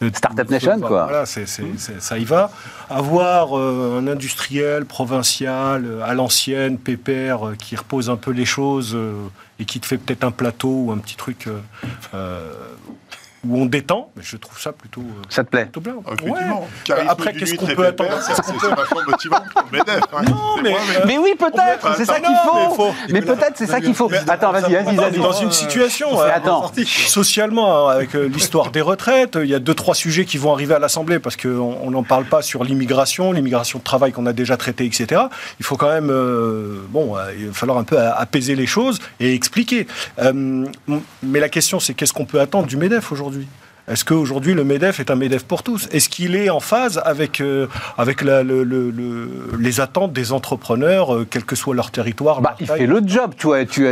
[0.03, 1.03] euh, Startup Nation, quoi.
[1.05, 2.51] Voilà, c'est- c'est- c'est- ça y va.
[2.89, 8.45] Avoir euh, un industriel provincial, euh, à l'ancienne, pépère, euh, qui repose un peu les
[8.45, 9.13] choses euh,
[9.59, 11.59] et qui te fait peut-être un plateau ou un petit truc euh,
[12.13, 12.51] euh,
[13.47, 15.01] où on détend, mais je trouve ça plutôt.
[15.01, 15.95] euh, Ça te plaît plutôt bien.
[16.05, 16.11] Ah.
[16.23, 16.39] Ouais.
[16.85, 18.33] Charisme Après, qu'est-ce qu'on peut attendre C'est
[18.69, 20.01] vachement motivant pour le MEDEF.
[20.13, 20.21] hein.
[20.29, 22.75] Non, mais, moi, euh, Mais oui, peut-être, c'est ça qu'il faut.
[22.75, 24.09] faut- Mais peut-être c'est ça qu'il faut.
[24.27, 25.19] Attends, vas-y, vas-y, On est vas-y.
[25.19, 26.71] dans une situation, euh, Attends.
[27.07, 30.53] socialement, hein, avec euh, l'histoire des retraites, il y a deux, trois sujets qui vont
[30.53, 34.25] arriver à l'Assemblée parce qu'on on n'en parle pas sur l'immigration, l'immigration de travail qu'on
[34.25, 35.23] a déjà traité, etc.
[35.59, 38.99] Il faut quand même, euh, bon, euh, il va falloir un peu apaiser les choses
[39.19, 39.87] et expliquer.
[40.19, 40.65] Euh,
[41.21, 43.32] mais la question, c'est qu'est-ce qu'on peut attendre du MEDEF aujourd'hui?
[43.85, 45.89] Est-ce qu'aujourd'hui le MEDEF est un MEDEF pour tous?
[45.91, 47.67] Est-ce qu'il est en phase avec, euh,
[47.97, 49.29] avec la- le- le- le-
[49.59, 52.79] les attentes des entrepreneurs, euh, quel que soit leur territoire Bah, leur il taille?
[52.79, 53.49] fait le job, tu,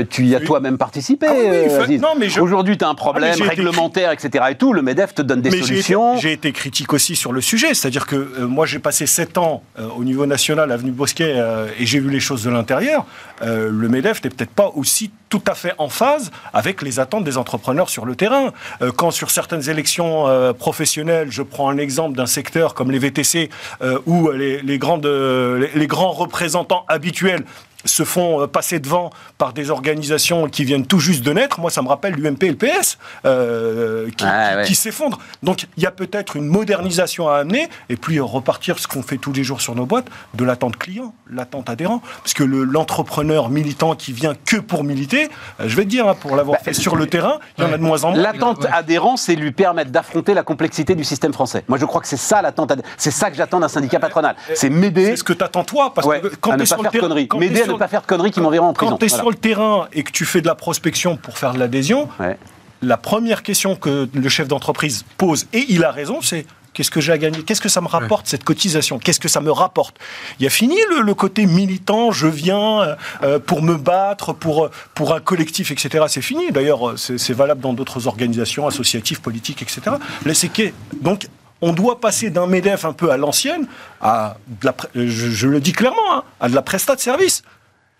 [0.09, 0.45] tu y as Oui.
[0.45, 1.25] toi-même participé.
[1.29, 4.45] Ah oui, euh, fait- je- Aujourd'hui, tu as un Ah, problème été réglementaire, etc.
[4.51, 4.71] Et tout.
[4.71, 6.17] Le MEDEF te donne des Mais j'ai été- solutions.
[6.19, 9.61] J'ai été, critique aussi sur le sujet, c'est-à-dire que moi j'ai passé sept ans
[9.97, 11.35] au niveau national, avenue Bosquet,
[11.77, 13.05] et j'ai vu les choses de l'intérieur.
[13.45, 17.37] Le MEDEF n'est peut-être pas aussi tout à fait en phase avec les attentes des
[17.37, 18.51] entrepreneurs sur le terrain.
[18.81, 22.99] Euh, quand sur certaines élections euh, professionnelles, je prends un exemple d'un secteur comme les
[22.99, 23.49] VTC,
[23.81, 27.45] euh, où les, grandes, les grands représentants habituels
[27.85, 31.59] se font euh, passer devant par des organisations qui viennent tout juste de naître.
[31.59, 34.65] Moi, ça me rappelle l'UMP et le PS euh, qui, ouais.
[34.73, 35.19] s'effondrent.
[35.43, 39.17] Donc, il y a peut-être une modernisation à amener et puis repartir ce qu'on fait
[39.17, 42.01] tous les jours sur nos boîtes de l'attente client, l'attente adhérent.
[42.23, 45.29] Parce que le- l'entrepreneur militant qui vient que pour militer,
[45.59, 47.73] euh, je vais te dire, hein, pour l'avoir fait sur le terrain, il y en
[47.73, 48.19] a de moins en moins.
[48.21, 51.63] L'attente adhérent, c'est lui permettre d'affronter la complexité du système français.
[51.67, 52.87] Moi, je crois que c'est ça l'attente adhérent.
[52.97, 54.35] C'est ça que j'attends d'un syndicat patronal.
[54.55, 56.65] C'est m'aider C'est ce que t'attends toi, parce ouais, que quand à tu ne es
[56.65, 58.91] sur pas le terrain, ne pas faire de conneries qui m'enverront en prison.
[58.91, 59.21] Quand tu es Voilà.
[59.23, 62.37] sur le terrain et que tu fais de la prospection pour faire de l'adhésion, Ouais.
[62.81, 67.01] la première question que le chef d'entreprise pose, et il a raison, c'est qu'est-ce que
[67.01, 67.43] j'ai à gagner?
[67.43, 68.97] Qu'est-ce que ça me rapporte, cette cotisation?
[68.97, 69.97] Qu'est-ce que ça me rapporte?
[70.39, 74.31] Il y a fini le, le côté militant, je viens euh, euh, pour me battre,
[74.33, 76.05] pour, euh, pour un collectif, etc.
[76.07, 76.49] C'est fini.
[76.51, 79.81] D'ailleurs, c'est valable dans d'autres organisations associatives, politiques, etc.
[80.25, 81.27] Là, c'est que- donc,
[81.63, 83.67] on doit passer d'un MEDEF un peu à l'ancienne
[84.01, 87.01] à, de la, pré- je, je le dis clairement, hein, à de la prestat de
[87.01, 87.43] service.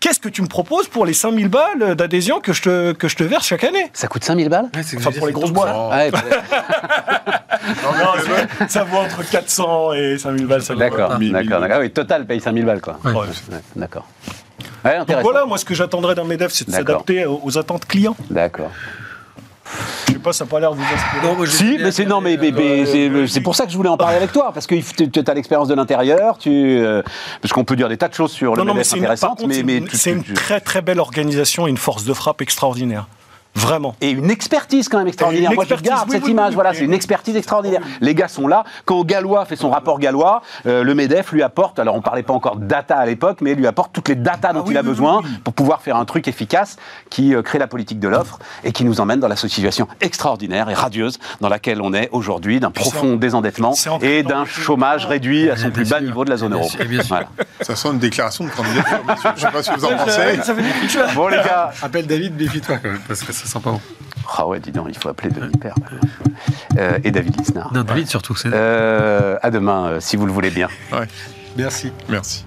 [0.01, 3.15] Qu'est-ce que tu me proposes pour les 5000 balles d'adhésion que, je te- que je
[3.15, 3.89] te verse chaque année?
[3.93, 4.65] Ça coûte 5000 balles?
[4.75, 5.75] Ouais, Enfin, pour les grosses boîtes.
[5.91, 6.11] Ouais,
[7.83, 8.13] Non,
[8.59, 10.61] ça- ça vaut entre 400 et 5000 balles.
[10.75, 11.19] D'accord, d'accord.
[11.19, 11.67] d'accord.
[11.71, 12.97] Ah oui, Total paye 5000 balles, quoi.
[13.05, 13.11] Ouais.
[13.11, 13.19] Ouais.
[13.19, 14.07] Ouais, D'accord.
[14.83, 15.29] Ouais, Donc intéressant.
[15.29, 18.15] voilà, moi, ce que j'attendrais d'un MEDEF, c'est de s'adapter aux, aux attentes clients.
[18.31, 18.71] D'accord.
[20.07, 21.27] Je sais pas, ça n'a pas l'air de vous inspirer.
[21.27, 23.71] Non, moi, j'ai- Si, mais c'est non, mais, mais- mais c'est c'est pour ça que
[23.71, 27.01] je voulais en parler avec toi, parce que tu as l'expérience de l'intérieur, tu, euh,
[27.41, 28.97] parce qu'on peut dire des tas de choses sur le Non, non, mais MEDEF c'est
[28.97, 29.03] une,
[29.77, 32.41] une, tu- c'est tu- une tu- très très belle organisation et une force de frappe
[32.41, 33.07] extraordinaire.
[33.53, 33.95] Vraiment.
[34.01, 35.51] et une expertise quand même extraordinaire.
[35.53, 36.49] Moi, je garde oui, cette oui, image.
[36.49, 37.81] oui, voilà, c'est une expertise extraordinaire.
[37.99, 38.63] Les gars sont là.
[38.85, 41.77] Quand Gallois fait son rapport Gallois, euh, le Medef lui apporte.
[41.77, 44.53] Alors, on parlait pas encore de data à l'époque, mais lui apporte toutes les datas
[44.53, 45.37] dont Ah oui, il a oui, besoin oui, oui.
[45.43, 46.77] pour pouvoir faire un truc efficace
[47.09, 50.69] qui euh, crée la politique de l'offre et qui nous emmène dans la situation extraordinaire
[50.69, 55.49] et radieuse dans laquelle on est aujourd'hui, d'un profond en- désendettement et d'un chômage réduit
[55.49, 56.69] à son plus bas niveau de la zone euro.
[57.09, 57.27] Voilà.
[57.61, 58.97] Ça sent une déclaration de candidature.
[59.35, 60.37] Je sais pas que vous en pensez.
[60.41, 61.05] Ça fait des pictures.
[61.15, 63.81] Bon les gars, Appelle David, méfie-toi quand même, parce que ça sent pas bon.
[64.37, 65.75] ah ouais, dis donc, il faut appeler Denis Père
[66.77, 67.73] Euh, et David Lisnard.
[67.73, 68.35] Non, David surtout.
[68.35, 70.67] c'est- Euh, à demain, euh, si vous le voulez bien.
[70.91, 71.07] Ouais,
[71.57, 71.91] Merci.
[72.07, 72.45] merci.